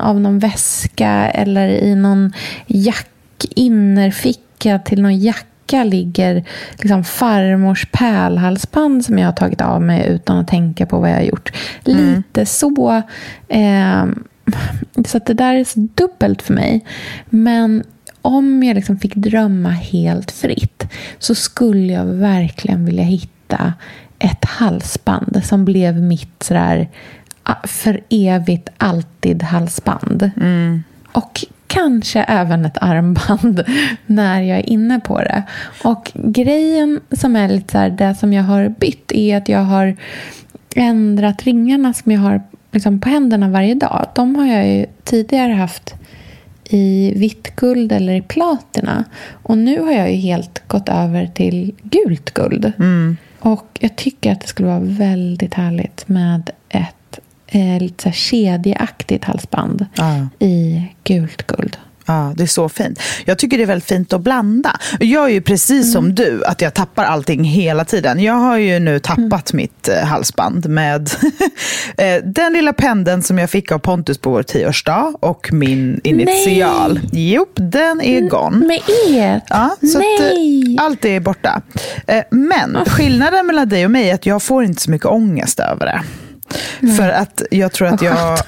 av 0.00 0.20
någon 0.20 0.38
väska 0.38 1.10
eller 1.10 1.68
i 1.68 1.94
någon 1.94 2.32
jackinnerficka 2.66 4.78
till 4.78 5.02
någon 5.02 5.18
jacka 5.18 5.84
ligger 5.84 6.44
liksom 6.78 7.04
farmors 7.04 7.86
pärlhalsband 7.92 9.04
som 9.04 9.18
jag 9.18 9.26
har 9.26 9.32
tagit 9.32 9.60
av 9.60 9.82
mig 9.82 10.06
utan 10.08 10.38
att 10.38 10.48
tänka 10.48 10.86
på 10.86 11.00
vad 11.00 11.10
jag 11.10 11.16
har 11.16 11.22
gjort. 11.22 11.52
Lite 11.84 12.46
så. 12.46 13.02
Eh, 13.48 14.04
så 15.06 15.18
det 15.26 15.34
där 15.34 15.54
är 15.54 15.64
så 15.64 15.88
dubbelt 15.94 16.42
för 16.42 16.54
mig. 16.54 16.84
Men 17.26 17.82
om 18.22 18.62
jag 18.62 18.74
liksom 18.74 18.98
fick 18.98 19.14
drömma 19.14 19.70
helt 19.70 20.30
fritt 20.30 20.86
så 21.18 21.34
skulle 21.34 21.92
jag 21.92 22.04
verkligen 22.04 22.84
vilja 22.84 23.04
hitta 23.04 23.74
ett 24.18 24.44
halsband 24.44 25.40
som 25.44 25.64
blev 25.64 26.02
mitt 26.02 26.42
sådär 26.42 26.88
för 27.64 28.00
evigt 28.08 28.68
alltid 28.78 29.42
halsband. 29.42 30.30
Och 31.12 31.44
kanske 31.66 32.22
även 32.22 32.64
ett 32.64 32.78
armband 32.80 33.64
när 34.06 34.42
jag 34.42 34.58
är 34.58 34.70
inne 34.70 35.00
på 35.00 35.18
det. 35.18 35.42
Och 35.84 36.12
grejen 36.14 37.00
som 37.10 37.36
är 37.36 37.48
lite 37.48 37.72
så 37.72 37.78
här, 37.78 37.90
det 37.90 38.14
som 38.14 38.32
jag 38.32 38.42
har 38.42 38.68
bytt 38.68 39.12
är 39.12 39.36
att 39.36 39.48
jag 39.48 39.64
har 39.64 39.96
ändrat 40.76 41.42
ringarna 41.42 41.92
som 41.92 42.12
jag 42.12 42.20
har 42.20 42.42
liksom 42.72 43.00
på 43.00 43.08
händerna 43.08 43.48
varje 43.48 43.74
dag. 43.74 44.06
De 44.14 44.36
har 44.36 44.46
jag 44.46 44.68
ju 44.68 44.86
tidigare 45.04 45.52
haft 45.52 45.94
i 46.64 47.12
vitt 47.16 47.56
guld 47.56 47.92
eller 47.92 48.14
i 48.14 48.22
platina. 48.22 49.04
Och 49.30 49.58
nu 49.58 49.80
har 49.80 49.92
jag 49.92 50.10
ju 50.10 50.16
helt 50.16 50.68
gått 50.68 50.88
över 50.88 51.26
till 51.26 51.74
gult 51.82 52.30
guld. 52.30 52.72
Och 53.38 53.78
jag 53.80 53.96
tycker 53.96 54.32
att 54.32 54.40
det 54.40 54.46
skulle 54.46 54.68
vara 54.68 54.80
väldigt 54.80 55.54
härligt 55.54 56.08
med 56.08 56.50
ett 56.68 56.94
eh, 57.52 57.80
lite 57.80 58.02
så 58.02 58.08
här 58.08 58.16
kedjeaktigt 58.16 59.24
halsband 59.24 59.86
Ja. 59.94 60.28
i 60.46 60.82
gult 61.04 61.46
guld. 61.46 61.76
Ja, 62.06 62.32
det 62.36 62.42
är 62.42 62.46
så 62.46 62.68
fint. 62.68 63.00
Jag 63.24 63.38
tycker 63.38 63.56
det 63.56 63.62
är 63.62 63.66
väldigt 63.66 63.88
fint 63.88 64.12
att 64.12 64.20
blanda. 64.20 64.76
Jag 65.00 65.24
är 65.24 65.28
ju 65.32 65.40
precis 65.40 65.92
som 65.92 66.14
du, 66.14 66.44
att 66.44 66.60
jag 66.60 66.74
tappar 66.74 67.04
allting 67.04 67.44
hela 67.44 67.84
tiden. 67.84 68.20
Jag 68.22 68.34
har 68.34 68.56
ju 68.58 68.78
nu 68.78 68.98
tappat 68.98 69.52
mitt 69.52 69.88
eh, 69.88 70.04
halsband 70.06 70.68
med 70.68 71.10
eh, 71.98 72.22
den 72.24 72.52
lilla 72.52 72.72
pendeln 72.72 73.22
som 73.22 73.38
jag 73.38 73.50
fick 73.50 73.72
av 73.72 73.78
Pontus 73.78 74.18
på 74.18 74.30
vår 74.30 74.42
tioårsdag 74.42 75.14
och 75.20 75.52
min 75.52 76.00
initial. 76.04 77.00
Nej. 77.12 77.32
Jo, 77.32 77.46
den 77.54 78.00
är 78.00 78.20
gone. 78.20 78.66
Med 78.66 78.80
er? 79.08 79.40
Ja, 79.48 79.76
så 79.92 79.98
att, 79.98 80.04
Nej. 80.20 80.76
eh, 80.78 80.84
allt 80.84 81.04
är 81.04 81.20
borta. 81.20 81.62
Eh, 82.06 82.22
Men 82.30 82.78
skillnaden 82.86 83.46
mellan 83.46 83.68
dig 83.68 83.84
och 83.84 83.90
mig 83.90 84.10
är 84.10 84.14
att 84.14 84.26
jag 84.26 84.42
får 84.42 84.64
inte 84.64 84.82
så 84.82 84.90
mycket 84.90 85.06
ångest 85.06 85.60
över 85.60 85.86
det. 85.86 86.02
För 86.96 87.08
att 87.08 87.42
jag 87.50 87.72
tror 87.72 87.88
att 87.88 88.02
jag... 88.02 88.38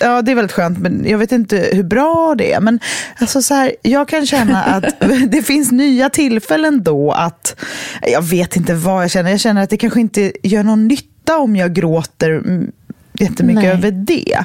Ja, 0.00 0.22
det 0.22 0.30
är 0.30 0.34
väldigt 0.34 0.52
skönt, 0.52 0.78
men 0.78 1.04
jag 1.08 1.18
vet 1.18 1.32
inte 1.32 1.68
hur 1.72 1.82
bra 1.82 2.34
det 2.38 2.52
är. 2.52 2.60
Men 2.60 2.80
alltså 3.18 3.42
så 3.42 3.54
här, 3.54 3.72
jag 3.82 4.08
kan 4.08 4.26
känna 4.26 4.62
att 4.62 4.84
det 5.28 5.42
finns 5.42 5.72
nya 5.72 6.10
tillfällen 6.10 6.82
då 6.82 7.12
att... 7.12 7.56
Jag 8.02 8.22
vet 8.22 8.56
inte 8.56 8.74
vad 8.74 9.02
jag 9.02 9.10
känner. 9.10 9.30
Jag 9.30 9.40
känner 9.40 9.62
att 9.62 9.70
det 9.70 9.76
kanske 9.76 10.00
inte 10.00 10.32
gör 10.42 10.62
någon 10.62 10.88
nytta 10.88 11.38
om 11.38 11.56
jag 11.56 11.72
gråter 11.72 12.30
mm, 12.30 12.72
jättemycket 13.20 13.62
Nej. 13.62 13.72
över 13.72 13.90
det. 13.90 14.44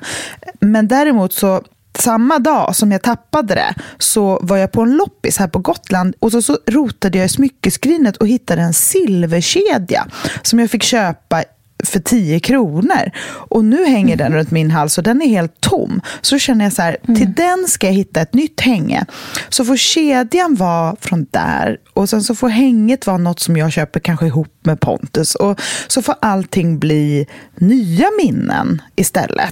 Men 0.59 0.87
däremot 0.87 1.33
så 1.33 1.63
samma 1.99 2.39
dag 2.39 2.75
som 2.75 2.91
jag 2.91 3.01
tappade 3.01 3.55
det 3.55 3.75
så 3.97 4.39
var 4.41 4.57
jag 4.57 4.71
på 4.71 4.81
en 4.81 4.97
loppis 4.97 5.37
här 5.37 5.47
på 5.47 5.59
Gotland 5.59 6.15
och 6.19 6.31
så, 6.31 6.41
så 6.41 6.57
rotade 6.67 7.17
jag 7.17 7.25
i 7.25 7.29
smyckeskrinet 7.29 8.17
och 8.17 8.27
hittade 8.27 8.61
en 8.61 8.73
silverkedja 8.73 10.07
som 10.41 10.59
jag 10.59 10.71
fick 10.71 10.83
köpa 10.83 11.43
för 11.83 11.99
10 11.99 12.39
kronor. 12.39 13.11
Och 13.29 13.65
nu 13.65 13.85
hänger 13.85 14.15
den 14.15 14.33
runt 14.33 14.51
min 14.51 14.71
hals 14.71 14.97
och 14.97 15.03
den 15.03 15.21
är 15.21 15.27
helt 15.27 15.61
tom. 15.61 16.01
Så 16.21 16.39
känner 16.39 16.65
jag 16.65 16.73
så 16.73 16.81
här, 16.81 16.97
till 17.05 17.33
den 17.33 17.67
ska 17.67 17.87
jag 17.87 17.93
hitta 17.93 18.21
ett 18.21 18.33
nytt 18.33 18.61
hänge. 18.61 19.05
Så 19.49 19.65
får 19.65 19.77
kedjan 19.77 20.55
vara 20.55 20.95
från 21.01 21.25
där 21.31 21.77
och 21.93 22.09
sen 22.09 22.23
så 22.23 22.35
får 22.35 22.49
hänget 22.49 23.07
vara 23.07 23.17
något 23.17 23.39
som 23.39 23.57
jag 23.57 23.71
köper 23.71 23.99
kanske 23.99 24.25
ihop 24.25 24.59
med 24.63 24.79
Pontus. 24.79 25.35
Och 25.35 25.61
så 25.87 26.01
får 26.01 26.15
allting 26.21 26.79
bli 26.79 27.27
nya 27.55 28.05
minnen 28.23 28.81
istället. 28.95 29.49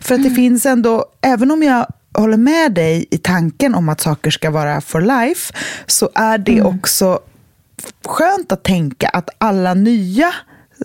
För 0.00 0.14
att 0.14 0.22
det 0.22 0.30
finns 0.30 0.66
ändå, 0.66 1.04
även 1.22 1.50
om 1.50 1.62
jag 1.62 1.86
håller 2.18 2.36
med 2.36 2.72
dig 2.72 3.06
i 3.10 3.18
tanken 3.18 3.74
om 3.74 3.88
att 3.88 4.00
saker 4.00 4.30
ska 4.30 4.50
vara 4.50 4.80
for 4.80 5.00
life, 5.00 5.54
så 5.86 6.10
är 6.14 6.38
det 6.38 6.62
också 6.62 7.18
skönt 8.04 8.52
att 8.52 8.62
tänka 8.62 9.08
att 9.08 9.30
alla 9.38 9.74
nya 9.74 10.32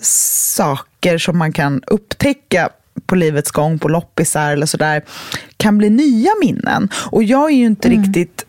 saker 0.01 1.17
som 1.17 1.37
man 1.37 1.53
kan 1.53 1.83
upptäcka 1.87 2.69
på 3.05 3.15
livets 3.15 3.51
gång, 3.51 3.79
på 3.79 3.87
loppisar 3.87 4.51
eller 4.51 4.65
sådär, 4.65 5.05
kan 5.57 5.77
bli 5.77 5.89
nya 5.89 6.31
minnen. 6.41 6.89
Och 7.11 7.23
jag 7.23 7.51
är 7.51 7.55
ju 7.55 7.65
inte 7.65 7.89
riktigt 7.89 8.45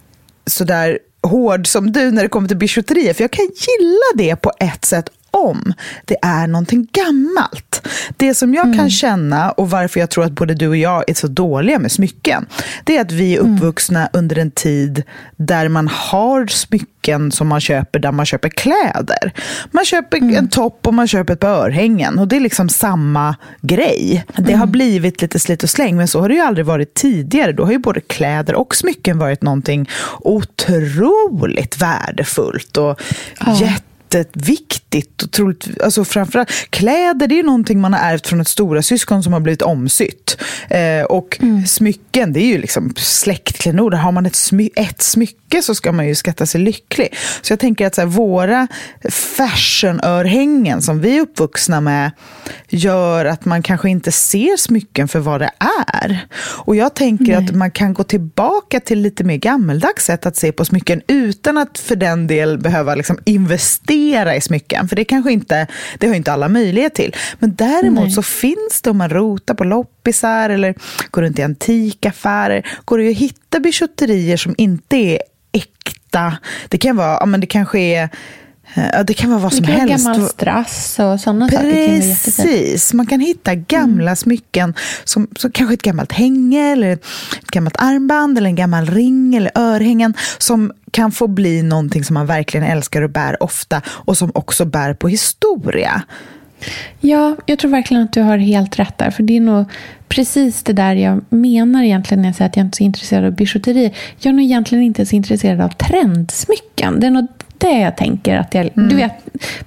sådär 0.46 0.98
hård 1.22 1.66
som 1.66 1.92
du 1.92 2.10
när 2.10 2.22
det 2.22 2.28
kommer 2.28 2.48
till 2.48 2.56
bijouterier, 2.56 3.14
för 3.14 3.24
jag 3.24 3.30
kan 3.30 3.44
gilla 3.44 4.14
det 4.14 4.36
på 4.36 4.52
ett 4.60 4.84
sätt 4.84 5.10
om 5.40 5.72
det 6.04 6.16
är 6.22 6.46
någonting 6.46 6.88
gammalt. 6.92 7.88
Det 8.16 8.34
som 8.34 8.54
jag 8.54 8.74
kan 8.76 8.90
känna 8.90 9.50
och 9.50 9.70
varför 9.70 10.00
jag 10.00 10.10
tror 10.10 10.24
att 10.24 10.32
både 10.32 10.54
du 10.54 10.68
och 10.68 10.76
jag 10.76 11.04
är 11.06 11.14
så 11.14 11.26
dåliga 11.26 11.78
med 11.78 11.92
smycken, 11.92 12.46
det 12.84 12.96
är 12.96 13.00
att 13.00 13.12
vi 13.12 13.36
är 13.36 13.38
uppvuxna 13.38 14.08
under 14.12 14.38
en 14.38 14.50
tid 14.50 15.02
där 15.36 15.68
man 15.68 15.88
har 15.88 16.46
smycken 16.46 17.32
som 17.32 17.48
man 17.48 17.60
köper 17.60 17.98
där 17.98 18.12
man 18.12 18.26
köper 18.26 18.48
kläder. 18.48 19.32
Man 19.70 19.84
köper 19.84 20.16
en 20.16 20.48
topp 20.48 20.86
och 20.86 20.94
man 20.94 21.08
köper 21.08 21.32
ett 21.32 21.40
par 21.40 21.48
örhängen 21.48 22.18
och 22.18 22.28
det 22.28 22.36
är 22.36 22.40
liksom 22.40 22.68
samma 22.68 23.36
grej. 23.60 24.24
Det 24.36 24.52
har 24.52 24.66
blivit 24.66 25.22
lite 25.22 25.38
slit 25.38 25.62
och 25.62 25.70
släng, 25.70 25.96
men 25.96 26.08
så 26.08 26.20
har 26.20 26.28
det 26.28 26.34
ju 26.34 26.40
aldrig 26.40 26.66
varit 26.66 26.94
tidigare. 26.94 27.52
Då 27.52 27.64
har 27.64 27.72
ju 27.72 27.78
både 27.78 28.00
kläder 28.00 28.54
och 28.54 28.74
smycken 28.74 29.18
varit 29.18 29.42
någonting 29.42 29.88
otroligt 30.20 31.82
värdefullt 31.82 32.76
och 32.76 33.00
jätte 33.60 33.89
jätteviktigt. 34.18 35.22
Och 35.22 35.30
troligt, 35.30 35.80
alltså 35.82 36.04
framförallt, 36.04 36.50
kläder 36.70 37.26
det 37.26 37.38
är 37.38 37.42
någonting 37.42 37.80
man 37.80 37.92
har 37.92 38.00
ärvt 38.00 38.26
från 38.26 38.40
ett 38.40 38.48
stora 38.48 38.82
syskon 38.82 39.22
som 39.22 39.32
har 39.32 39.40
blivit 39.40 39.62
omsytt. 39.62 40.36
Eh, 40.68 41.04
och 41.04 41.40
smycken, 41.66 42.32
det 42.32 42.40
är 42.40 42.46
ju 42.46 42.58
liksom 42.58 42.92
släktklenod. 42.96 43.94
Har 43.94 44.12
man 44.12 44.26
ett, 44.26 44.36
smy, 44.36 44.70
ett 44.76 45.02
smycke 45.02 45.62
så 45.62 45.74
ska 45.74 45.92
man 45.92 46.08
ju 46.08 46.14
skatta 46.14 46.46
sig 46.46 46.60
lycklig. 46.60 47.14
Så 47.42 47.52
jag 47.52 47.60
tänker 47.60 47.86
att 47.86 47.94
så 47.94 48.00
här, 48.00 48.08
våra 48.08 48.68
fashionörhängen 49.10 50.82
som 50.82 51.00
vi 51.00 51.16
är 51.16 51.20
uppvuxna 51.20 51.80
med 51.80 52.10
gör 52.68 53.24
att 53.24 53.44
man 53.44 53.62
kanske 53.62 53.90
inte 53.90 54.12
ser 54.12 54.56
smycken 54.56 55.08
för 55.08 55.18
vad 55.18 55.40
det 55.40 55.50
är. 55.86 56.26
Och 56.40 56.76
jag 56.76 56.94
tänker 56.94 57.36
att 57.36 57.54
man 57.54 57.70
kan 57.70 57.94
gå 57.94 58.04
tillbaka 58.04 58.80
till 58.80 59.00
lite 59.00 59.24
mer 59.24 59.36
gammeldags 59.36 60.04
sätt 60.04 60.26
att 60.26 60.36
se 60.36 60.52
på 60.52 60.64
smycken 60.64 61.02
utan 61.06 61.58
att 61.58 61.78
för 61.78 61.96
den 61.96 62.26
del 62.26 62.58
behöva 62.58 62.94
liksom 62.94 63.18
investera 63.24 63.99
i 64.36 64.40
smycken. 64.40 64.88
För 64.88 64.96
det 64.96 65.04
kanske 65.04 65.32
inte, 65.32 65.66
det 65.98 66.06
har 66.06 66.14
inte 66.14 66.32
alla 66.32 66.48
möjlighet 66.48 66.94
till. 66.94 67.16
Men 67.38 67.54
däremot 67.54 68.04
Nej. 68.04 68.12
så 68.12 68.22
finns 68.22 68.82
det 68.82 68.90
om 68.90 68.98
man 68.98 69.10
rotar 69.10 69.54
på 69.54 69.64
loppisar 69.64 70.50
eller 70.50 70.74
går 71.10 71.22
runt 71.22 71.38
i 71.38 71.42
antikaffärer, 71.42 72.66
går 72.84 72.98
det 72.98 73.04
ju 73.04 73.10
att 73.10 73.16
hitta 73.16 73.60
bijouterier 73.60 74.36
som 74.36 74.54
inte 74.58 74.96
är 74.96 75.18
äkta. 75.52 76.38
Det 76.68 76.78
kan 76.78 76.96
vara, 76.96 77.16
ja 77.20 77.26
men 77.26 77.40
det 77.40 77.46
kanske 77.46 77.80
är 77.80 78.08
Ja, 78.74 79.02
det 79.02 79.14
kan 79.14 79.30
vara 79.30 79.40
vad 79.40 79.52
Det 79.52 79.56
som 79.56 79.66
kan 79.66 79.74
vara 79.74 79.86
helst. 79.88 80.06
gammal 80.06 80.28
strass 80.28 80.98
och 80.98 81.20
sådana 81.20 81.48
saker. 81.48 81.62
kan. 81.62 81.70
Precis, 82.00 82.92
man 82.94 83.06
kan 83.06 83.20
hitta 83.20 83.54
gamla 83.54 84.16
smycken, 84.16 84.74
som, 85.04 85.28
som 85.36 85.52
kanske 85.52 85.74
ett 85.74 85.82
gammalt 85.82 86.12
hänge, 86.12 86.72
eller 86.72 86.92
ett 86.92 87.04
gammalt 87.52 87.76
armband, 87.78 88.38
eller 88.38 88.48
en 88.48 88.54
gammal 88.56 88.86
ring 88.86 89.34
eller 89.34 89.50
örhängen, 89.54 90.14
som 90.38 90.72
kan 90.90 91.12
få 91.12 91.26
bli 91.26 91.62
någonting 91.62 92.04
som 92.04 92.14
man 92.14 92.26
verkligen 92.26 92.66
älskar 92.66 93.02
och 93.02 93.10
bär 93.10 93.42
ofta, 93.42 93.82
och 93.86 94.16
som 94.16 94.30
också 94.34 94.64
bär 94.64 94.94
på 94.94 95.08
historia. 95.08 96.02
Ja, 97.00 97.36
jag 97.46 97.58
tror 97.58 97.70
verkligen 97.70 98.02
att 98.02 98.12
du 98.12 98.22
har 98.22 98.38
helt 98.38 98.78
rätt 98.78 98.98
där. 98.98 99.10
För 99.10 99.22
det 99.22 99.36
är 99.36 99.40
nog 99.40 99.64
precis 100.08 100.62
det 100.62 100.72
där 100.72 100.94
jag 100.94 101.20
menar 101.28 101.82
egentligen 101.82 102.22
när 102.22 102.28
jag 102.28 102.36
säger 102.36 102.48
att 102.48 102.56
jag 102.56 102.64
inte 102.66 102.74
är 102.74 102.78
så 102.78 102.84
intresserad 102.84 103.24
av 103.24 103.32
bijouteri. 103.32 103.94
Jag 104.18 104.30
är 104.30 104.34
nog 104.34 104.44
egentligen 104.44 104.84
inte 104.84 105.06
så 105.06 105.16
intresserad 105.16 105.60
av 105.60 105.68
trendsmycken. 105.68 107.00
Det 107.00 107.06
är 107.06 107.10
nog 107.10 107.26
det 107.60 107.80
jag 107.80 107.96
tänker 107.96 108.36
att 108.38 108.54
jag... 108.54 108.70
Du 108.74 108.96
vet, 108.96 109.12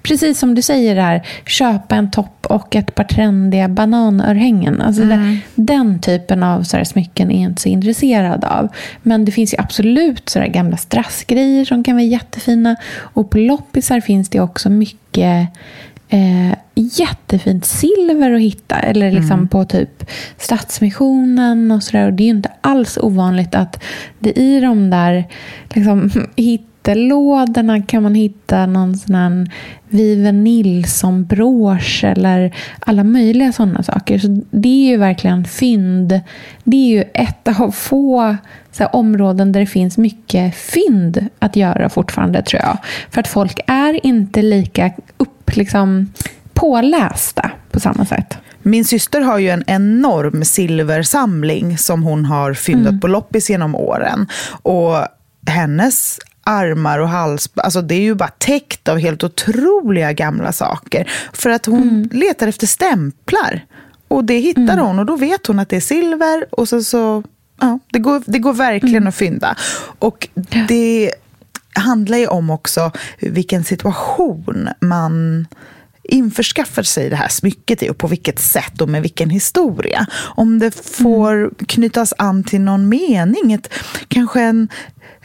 precis 0.02 0.40
som 0.40 0.56
du 0.56 0.62
säger 0.62 0.96
där, 0.96 1.28
köpa 1.46 1.96
en 1.96 2.12
topp 2.12 2.46
och 2.46 2.76
ett 2.76 2.96
par 2.96 3.04
trendiga 3.04 3.68
bananörhängen. 3.68 4.82
Alltså 4.82 5.04
det, 5.04 5.38
den 5.56 6.00
typen 6.00 6.44
av 6.44 6.64
så 6.64 6.78
här, 6.78 6.84
smycken 6.84 7.32
är 7.32 7.42
jag 7.42 7.52
inte 7.52 7.62
så 7.62 7.70
intresserad 7.70 8.46
av. 8.46 8.68
Men 9.04 9.26
det 9.26 9.32
finns 9.32 9.54
ju 9.54 9.58
absolut 9.58 10.30
så 10.30 10.40
här, 10.40 10.48
gamla 10.48 10.78
strassgrejer 10.78 11.66
som 11.66 11.84
kan 11.84 11.96
vara 11.96 12.06
jättefina. 12.06 12.76
Och 12.96 13.30
på 13.30 13.38
loppisar 13.38 14.00
finns 14.00 14.30
det 14.30 14.40
också 14.40 14.70
mycket 14.70 15.48
eh, 16.10 16.58
jättefint 16.76 17.66
silver 17.66 18.32
att 18.32 18.42
hitta. 18.42 18.80
Eller 18.80 19.12
liksom 19.12 19.48
på 19.48 19.66
typ 19.66 20.10
Stadsmissionen 20.38 21.72
och 21.72 21.84
sådär. 21.84 22.06
Och 22.06 22.14
det 22.14 22.24
är 22.24 22.26
ju 22.26 22.32
inte 22.32 22.52
alls 22.62 22.98
ovanligt 23.02 23.56
att 23.56 23.84
det 24.20 24.40
i 24.40 24.60
de 24.60 24.90
där 24.90 25.26
liksom, 25.74 26.12
hittelådorna 26.84 27.82
kan 27.82 28.04
man 28.04 28.16
hitta 28.16 28.66
någon 28.66 28.98
sån 28.98 29.16
här 29.16 29.52
Vive 29.90 30.32
Nilsson-brosch 30.32 32.04
eller 32.04 32.56
alla 32.80 33.04
möjliga 33.04 33.52
sådana 33.52 33.84
saker. 33.84 34.20
Så 34.20 34.42
det 34.52 34.68
är 34.68 34.92
ju 34.92 34.98
verkligen 34.98 35.46
fynd. 35.46 36.20
Det 36.64 36.78
är 36.78 36.90
ju 36.90 37.04
ett 37.14 37.48
av 37.48 37.72
få 37.72 38.36
så 38.72 38.84
här, 38.84 38.96
områden 38.96 39.52
där 39.52 39.60
det 39.60 39.66
finns 39.66 39.98
mycket 39.98 40.56
fynd 40.56 41.28
att 41.40 41.56
göra 41.56 41.90
fortfarande 41.90 42.44
tror 42.44 42.62
jag. 42.62 42.78
För 43.12 43.22
att 43.22 43.28
folk 43.28 43.60
är 43.68 44.06
inte 44.06 44.42
lika 44.42 44.92
upp, 45.18 45.56
liksom, 45.56 46.12
pålästa 46.54 47.52
på 47.72 47.80
samma 47.80 48.06
sätt. 48.06 48.38
Min 48.62 48.86
syster 48.86 49.22
har 49.22 49.38
ju 49.40 49.50
en 49.50 49.64
enorm 49.68 50.46
silversamling 50.46 51.78
som 51.78 52.04
hon 52.04 52.26
har 52.26 52.54
fyndat 52.54 53.02
på 53.02 53.08
loppis 53.08 53.50
genom 53.50 53.76
åren. 53.76 54.28
Och 54.62 54.96
hennes 55.48 56.20
armar 56.44 57.00
och 57.00 57.10
hals, 57.10 57.50
alltså 57.56 57.82
det 57.82 57.96
är 57.96 58.02
ju 58.02 58.16
bara 58.16 58.32
täckt 58.38 58.88
av 58.88 58.98
helt 58.98 59.24
otroliga 59.24 60.14
gamla 60.14 60.52
saker. 60.52 61.12
För 61.34 61.50
att 61.50 61.66
hon 61.66 62.10
letar 62.12 62.48
efter 62.48 62.68
stämplar. 62.68 63.66
Och 64.08 64.24
det 64.24 64.38
hittar 64.38 64.78
hon 64.78 65.00
och 65.00 65.06
då 65.06 65.16
vet 65.16 65.48
hon 65.48 65.60
att 65.60 65.70
det 65.70 65.76
är 65.76 65.82
silver 65.82 66.46
och 66.52 66.70
så, 66.70 66.84
så 66.84 67.24
ja, 67.62 67.80
det, 67.92 68.00
går, 68.00 68.24
det 68.26 68.40
går 68.40 68.54
verkligen 68.54 69.08
att 69.08 69.16
fynda. 69.16 69.56
Och 70.00 70.28
det 70.68 71.12
handlar 71.76 72.18
ju 72.18 72.28
om 72.28 72.50
också 72.50 72.92
vilken 73.20 73.64
situation 73.64 74.70
man 74.80 75.48
införskaffar 76.04 76.84
sig 76.84 77.10
det 77.10 77.16
här 77.16 77.28
smycket 77.28 77.84
i 77.84 77.90
och 77.90 77.98
på 77.98 78.08
vilket 78.08 78.40
sätt 78.40 78.82
och 78.82 78.90
med 78.90 79.02
vilken 79.02 79.30
historia. 79.30 80.06
Om 80.36 80.60
det 80.60 80.86
får 80.86 81.52
knytas 81.68 82.14
an 82.18 82.44
till 82.44 82.62
någon 82.62 82.90
mening, 82.90 83.54
ett, 83.54 83.74
kanske 84.08 84.42
en 84.42 84.68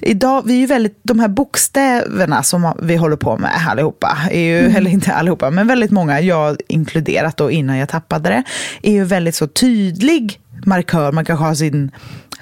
Idag, 0.01 0.43
vi 0.47 0.55
är 0.55 0.59
ju 0.59 0.67
väldigt, 0.67 1.01
de 1.03 1.21
här 1.21 1.29
bokstäverna 1.29 2.43
som 2.43 2.73
vi 2.83 2.97
håller 2.97 3.17
på 3.17 3.37
med 3.37 3.51
allihopa, 3.69 4.19
är 4.31 4.41
ju, 4.41 4.77
eller 4.77 4.91
inte 4.91 5.15
allihopa, 5.15 5.51
men 5.51 5.67
väldigt 5.67 5.91
många, 5.91 6.21
jag 6.21 6.57
inkluderat 6.69 7.37
då 7.37 7.51
innan 7.51 7.77
jag 7.77 7.89
tappade 7.89 8.29
det, 8.29 8.43
är 8.83 8.93
ju 8.93 9.05
väldigt 9.05 9.35
så 9.35 9.47
tydlig 9.47 10.41
markör. 10.69 11.13
Man 11.13 11.25
kanske 11.25 11.45
har 11.45 11.55
sin, 11.55 11.91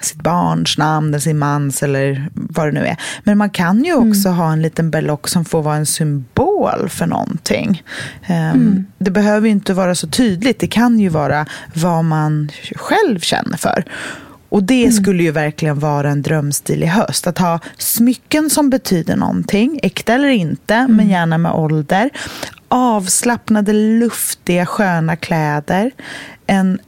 sitt 0.01 0.21
barns 0.21 0.77
namn, 0.77 1.07
eller 1.07 1.19
sin 1.19 1.37
mans 1.37 1.83
eller 1.83 2.29
vad 2.33 2.67
det 2.67 2.71
nu 2.71 2.85
är. 2.85 2.97
Men 3.23 3.37
man 3.37 3.49
kan 3.49 3.83
ju 3.83 3.93
också 3.93 4.29
ha 4.29 4.51
en 4.51 4.61
liten 4.61 4.91
berlock 4.91 5.27
som 5.27 5.45
får 5.45 5.61
vara 5.61 5.75
en 5.75 5.85
symbol 5.85 6.89
för 6.89 7.05
någonting. 7.05 7.83
Um, 8.29 8.85
Det 8.97 9.11
behöver 9.11 9.47
ju 9.47 9.51
inte 9.51 9.73
vara 9.73 9.95
så 9.95 10.07
tydligt. 10.07 10.59
Det 10.59 10.67
kan 10.67 10.99
ju 10.99 11.09
vara 11.09 11.45
vad 11.73 12.05
man 12.05 12.49
själv 12.75 13.19
känner 13.19 13.57
för. 13.57 13.83
Och 14.49 14.63
det 14.63 14.91
skulle 14.91 15.23
ju 15.23 15.31
verkligen 15.31 15.79
vara 15.79 16.09
en 16.09 16.21
drömstil 16.21 16.83
i 16.83 16.85
höst. 16.85 17.27
Att 17.27 17.37
ha 17.37 17.59
smycken 17.77 18.49
som 18.49 18.69
betyder 18.69 19.15
någonting, 19.15 19.79
äkta 19.83 20.13
eller 20.13 20.27
inte, 20.27 20.87
men 20.87 21.09
gärna 21.09 21.37
med 21.37 21.51
ålder. 21.51 22.09
Avslappnade, 22.67 23.73
luftiga, 23.73 24.65
sköna 24.65 25.15
kläder. 25.15 25.91
En 26.47 26.79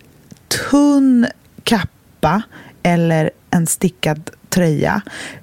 tunn 0.50 1.28
kappa 1.64 2.42
eller 2.84 3.32
en 3.52 3.68
stickad 3.68 4.30
tröja. 4.50 5.02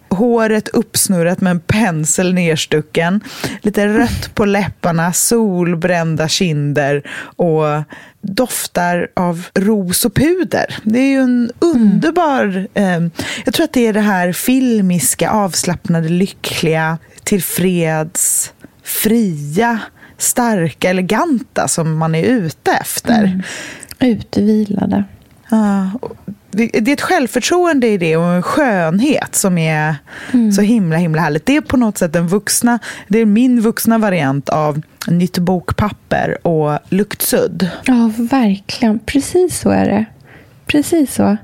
Håret 0.09 0.69
uppsnurrat 0.69 1.41
med 1.41 1.51
en 1.51 1.61
pensel 1.61 2.35
nerstucken. 2.35 3.21
Lite 3.63 3.87
rött 3.87 4.35
på 4.35 4.45
läpparna, 4.45 5.13
solbrända 5.13 6.29
kinder 6.29 7.03
och 7.37 7.83
doftar 8.21 9.09
av 9.15 9.47
ros 9.55 10.05
och 10.05 10.15
puder. 10.15 10.77
Det 10.83 10.99
är 10.99 11.11
ju 11.11 11.21
en 11.21 11.51
underbar... 11.59 12.69
Eh, 12.75 13.03
jag 13.45 13.55
tror 13.55 13.65
att 13.65 13.73
det 13.73 13.87
är 13.87 13.93
det 13.93 14.01
här 14.01 14.33
filmiska, 14.33 15.31
avslappnade, 15.31 16.09
lyckliga, 16.09 16.99
tillfreds, 17.25 18.53
fria, 18.83 19.79
starka, 20.19 20.91
eleganta 20.91 21.69
som 21.69 21.99
man 21.99 22.15
är 22.15 22.23
ute 22.23 22.71
efter. 22.71 23.43
Utvilade. 23.99 25.05
Ja, 25.51 25.91
det 26.51 26.91
är 26.91 26.93
ett 26.93 27.01
självförtroende 27.01 27.87
i 27.87 27.99
det 27.99 28.17
och 28.17 28.25
en 28.25 28.43
skönhet 28.43 29.35
som 29.35 29.59
är 29.59 29.97
så 30.57 30.63
himla 30.63 30.97
himla 30.97 31.23
härligt. 31.23 31.47
Det 31.47 31.57
är 31.57 31.61
på 31.61 31.77
något 31.77 31.99
sätt 31.99 32.13
den 32.13 32.29
vuxna, 32.29 32.79
det 33.09 33.19
är 33.19 33.27
min 33.27 33.61
vuxna 33.61 33.99
variant 33.99 34.49
av 34.49 34.83
nytt 35.09 35.39
bokpapper 35.39 36.47
och 36.47 36.79
luktsudd. 36.89 37.71
Ja, 37.85 38.11
verkligen. 38.19 38.99
Precis 38.99 39.59
så 39.59 39.71
är 39.71 39.85
det. 39.87 40.05
Precis 40.67 41.15
så. 41.15 41.37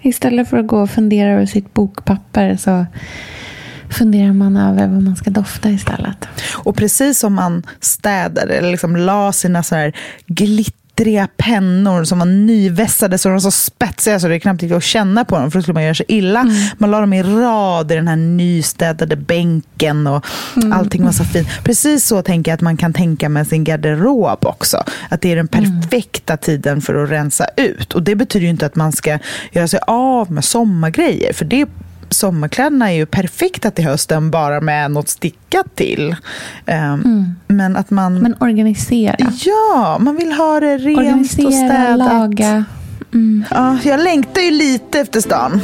Istället 0.00 0.48
för 0.48 0.56
att 0.56 0.66
gå 0.66 0.82
och 0.82 0.90
fundera 0.90 1.32
över 1.32 1.46
sitt 1.46 1.74
bokpapper 1.74 2.56
så 2.56 2.86
funderar 3.90 4.32
man 4.32 4.56
över 4.56 4.86
vad 4.86 5.02
man 5.02 5.16
ska 5.16 5.30
dofta 5.30 5.70
istället. 5.70 6.28
Och 6.54 6.76
precis 6.76 7.18
som 7.18 7.34
man 7.34 7.62
städade 7.80 8.54
eller 8.54 8.70
liksom 8.70 8.96
la 8.96 9.32
sina 9.32 9.62
så 9.62 9.74
här 9.74 9.92
glittriga 10.26 11.28
pennor 11.36 12.04
som 12.04 12.18
var 12.18 12.26
nyvässade 12.26 13.18
så 13.18 13.28
de 13.28 13.32
var 13.32 13.40
så 13.40 13.50
spetsiga 13.50 14.20
så 14.20 14.28
det 14.28 14.40
knappt 14.40 14.62
gick 14.62 14.72
att 14.72 14.82
känna 14.82 15.24
på 15.24 15.38
dem 15.38 15.50
för 15.50 15.58
då 15.58 15.62
skulle 15.62 15.74
man 15.74 15.82
göra 15.82 15.94
sig 15.94 16.06
illa. 16.08 16.46
Man 16.78 16.90
la 16.90 17.00
dem 17.00 17.12
i 17.12 17.22
rad 17.22 17.92
i 17.92 17.94
den 17.94 18.08
här 18.08 18.16
nystädade 18.16 19.16
bänken 19.16 20.06
och 20.06 20.26
allting 20.72 21.04
var 21.04 21.12
så 21.12 21.24
fint. 21.24 21.48
Precis 21.64 22.06
så 22.06 22.22
tänker 22.22 22.50
jag 22.50 22.54
att 22.54 22.60
man 22.60 22.76
kan 22.76 22.92
tänka 22.92 23.28
med 23.28 23.46
sin 23.46 23.64
garderob 23.64 24.46
också. 24.46 24.84
Att 25.08 25.20
det 25.20 25.32
är 25.32 25.36
den 25.36 25.48
perfekta 25.48 26.36
tiden 26.36 26.80
för 26.80 27.04
att 27.04 27.10
rensa 27.10 27.46
ut. 27.56 27.94
Och 27.94 28.02
det 28.02 28.14
betyder 28.14 28.44
ju 28.44 28.50
inte 28.50 28.66
att 28.66 28.76
man 28.76 28.92
ska 28.92 29.18
göra 29.52 29.68
sig 29.68 29.80
av 29.86 30.32
med 30.32 30.44
sommargrejer 30.44 31.32
för 31.32 31.44
det 31.44 31.66
sommarkläderna 32.10 32.92
är 32.92 32.96
ju 32.96 33.06
perfekta 33.06 33.70
till 33.70 33.84
hösten 33.84 34.30
bara 34.30 34.60
med 34.60 34.90
något 34.90 35.08
stickat 35.08 35.76
till. 35.76 36.16
Um, 36.66 37.34
Men 37.46 37.76
att 37.76 37.90
man... 37.90 38.18
Men 38.18 38.34
organisera. 38.40 39.16
ja, 39.46 39.96
man 40.00 40.16
vill 40.16 40.32
ha 40.32 40.60
det 40.60 40.78
rent 40.78 40.98
och 40.98 41.04
organisera, 41.04 41.50
städat. 41.50 41.98
laga. 41.98 42.64
Mm. 43.14 43.44
Ja, 43.50 43.78
jag 43.84 44.00
längtar 44.00 44.40
ju 44.40 44.50
lite 44.50 45.00
efter 45.00 45.20
stan. 45.20 45.60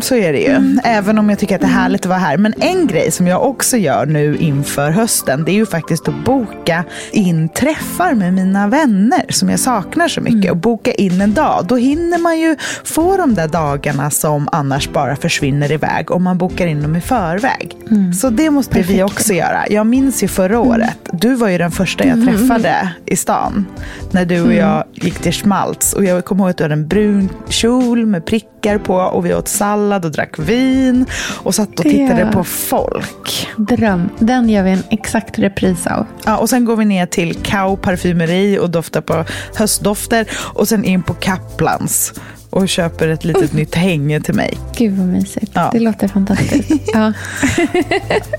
Så 0.00 0.14
är 0.14 0.32
det 0.32 0.38
ju. 0.38 0.50
Mm. 0.50 0.80
Även 0.84 1.18
om 1.18 1.30
jag 1.30 1.38
tycker 1.38 1.54
att 1.54 1.60
det 1.60 1.66
är 1.66 1.70
härligt 1.70 2.00
att 2.00 2.06
vara 2.06 2.18
här. 2.18 2.36
Men 2.36 2.54
en 2.58 2.86
grej 2.86 3.10
som 3.10 3.26
jag 3.26 3.42
också 3.42 3.76
gör 3.76 4.06
nu 4.06 4.36
inför 4.36 4.90
hösten, 4.90 5.44
det 5.44 5.50
är 5.52 5.54
ju 5.54 5.66
faktiskt 5.66 6.08
att 6.08 6.24
boka 6.24 6.84
in 7.12 7.48
träffar 7.48 8.14
med 8.14 8.34
mina 8.34 8.68
vänner 8.68 9.24
som 9.28 9.50
jag 9.50 9.60
saknar 9.60 10.08
så 10.08 10.20
mycket. 10.20 10.44
Mm. 10.44 10.50
Och 10.50 10.56
boka 10.56 10.92
in 10.92 11.20
en 11.20 11.34
dag. 11.34 11.66
Då 11.68 11.76
hinner 11.76 12.18
man 12.18 12.40
ju 12.40 12.56
få 12.84 13.16
de 13.16 13.34
där 13.34 13.48
dagarna 13.48 14.10
som 14.10 14.48
annars 14.52 14.88
bara 14.88 15.16
försvinner 15.16 15.72
iväg 15.72 16.10
om 16.10 16.22
man 16.22 16.38
bokar 16.38 16.66
in 16.66 16.82
dem 16.82 16.96
i 16.96 17.00
förväg. 17.00 17.76
Så 18.20 18.30
det 18.30 18.50
måste 18.50 18.82
vi 18.82 19.02
också 19.02 19.32
göra. 19.32 19.64
Jag 19.70 19.86
minns 19.86 20.22
ju 20.22 20.28
förra 20.28 20.60
året, 20.60 20.98
du 21.12 21.34
var 21.34 21.48
ju 21.48 21.58
den 21.58 21.70
första 21.70 22.06
jag 22.06 22.24
träffade 22.26 22.92
i 23.06 23.16
stan. 23.16 23.66
När 24.10 24.24
du 24.24 24.42
och 24.42 24.54
jag 24.54 24.84
gick 24.92 25.18
till 25.18 25.32
Schmaltz. 25.32 25.92
Och 25.92 26.04
jag 26.04 26.24
kommer 26.24 26.44
ihåg 26.44 26.50
att 26.50 26.56
du 26.56 26.64
hade 26.64 26.74
en 26.74 26.88
brun 26.88 27.28
kjol 27.48 28.06
med 28.06 28.26
prickar 28.26 28.78
på 28.78 28.94
och 28.94 29.26
vi 29.26 29.34
åt 29.34 29.48
sallad 29.48 29.83
och 29.92 30.10
drack 30.10 30.38
vin 30.38 31.06
och 31.42 31.54
satt 31.54 31.68
och 31.78 31.84
tittade 31.84 32.20
Ja. 32.20 32.32
på 32.32 32.44
folk. 32.44 33.48
Dröm. 33.56 34.08
Den 34.18 34.48
gör 34.48 34.62
vi 34.62 34.70
en 34.70 34.82
exakt 34.90 35.38
repris 35.38 35.86
av. 35.86 36.06
Ja, 36.24 36.36
och 36.36 36.50
sen 36.50 36.64
går 36.64 36.76
vi 36.76 36.84
ner 36.84 37.06
till 37.06 37.34
Kau 37.34 37.76
parfymeri 37.76 38.58
och 38.58 38.70
doftar 38.70 39.00
på 39.00 39.24
höstdofter 39.54 40.26
och 40.34 40.68
sen 40.68 40.84
in 40.84 41.02
på 41.02 41.14
Kaplans 41.14 42.12
och 42.50 42.68
köper 42.68 43.08
ett 43.08 43.24
litet 43.24 43.52
nytt 43.52 43.74
hänge 43.74 44.20
till 44.20 44.34
mig. 44.34 44.58
Gud 44.76 44.98
vad 44.98 45.06
mysigt. 45.06 45.52
Ja. 45.54 45.70
Det 45.72 45.80
låter 45.80 46.08
fantastiskt. 46.08 46.70
Ja. 46.94 47.12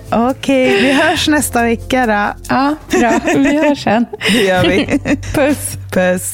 Okej, 0.30 0.82
vi 0.82 0.94
hörs 0.94 1.28
nästa 1.28 1.64
vecka 1.64 2.06
då. 2.06 2.42
ja, 2.50 2.76
bra. 3.00 3.20
Vi 3.36 3.58
hörs 3.58 3.84
sen. 3.84 4.06
Det 4.32 4.44
gör 4.44 4.64
vi. 4.64 5.00
Puss. 5.34 5.78
Puss. 5.92 6.34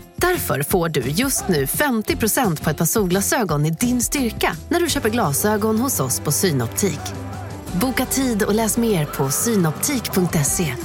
Därför 0.21 0.63
får 0.63 0.89
du 0.89 1.01
just 1.01 1.47
nu 1.47 1.65
50% 1.65 2.63
på 2.63 2.69
ett 2.69 2.77
par 2.77 2.85
solglasögon 2.85 3.65
i 3.65 3.71
din 3.71 4.01
styrka 4.01 4.55
när 4.69 4.79
du 4.79 4.89
köper 4.89 5.09
glasögon 5.09 5.79
hos 5.79 5.99
oss 5.99 6.19
på 6.19 6.31
Synoptik. 6.31 6.99
Boka 7.73 8.05
tid 8.05 8.43
och 8.43 8.55
läs 8.55 8.77
mer 8.77 9.05
på 9.05 9.31
synoptik.se. 9.31 10.75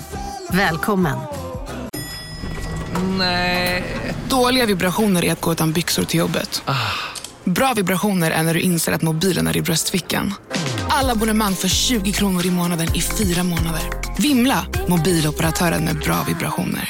Välkommen! 0.51 1.19
Nej. 3.19 3.85
Dåliga 4.29 4.67
vibrationer 4.67 5.25
är 5.25 5.33
att 5.33 5.41
gå 5.41 5.53
utan 5.53 5.73
byxor 5.73 6.05
till 6.05 6.19
jobbet. 6.21 6.63
Bra 7.45 7.73
vibrationer 7.77 8.31
är 8.31 8.43
när 8.43 8.55
du 8.55 8.61
inser 8.61 8.93
att 8.93 9.03
mobilen 9.03 9.47
är 9.47 9.57
i 9.57 9.63
bröstfickan. 9.63 10.35
Alla 10.89 11.13
abonnemang 11.13 11.55
för 11.55 11.69
20 11.69 12.13
kronor 12.13 12.47
i 12.47 12.51
månaden 12.51 12.95
i 12.95 13.01
fyra 13.01 13.43
månader. 13.43 13.83
Vimla! 14.19 14.67
Mobiloperatören 14.89 15.85
med 15.85 15.99
bra 15.99 16.25
vibrationer. 16.29 16.85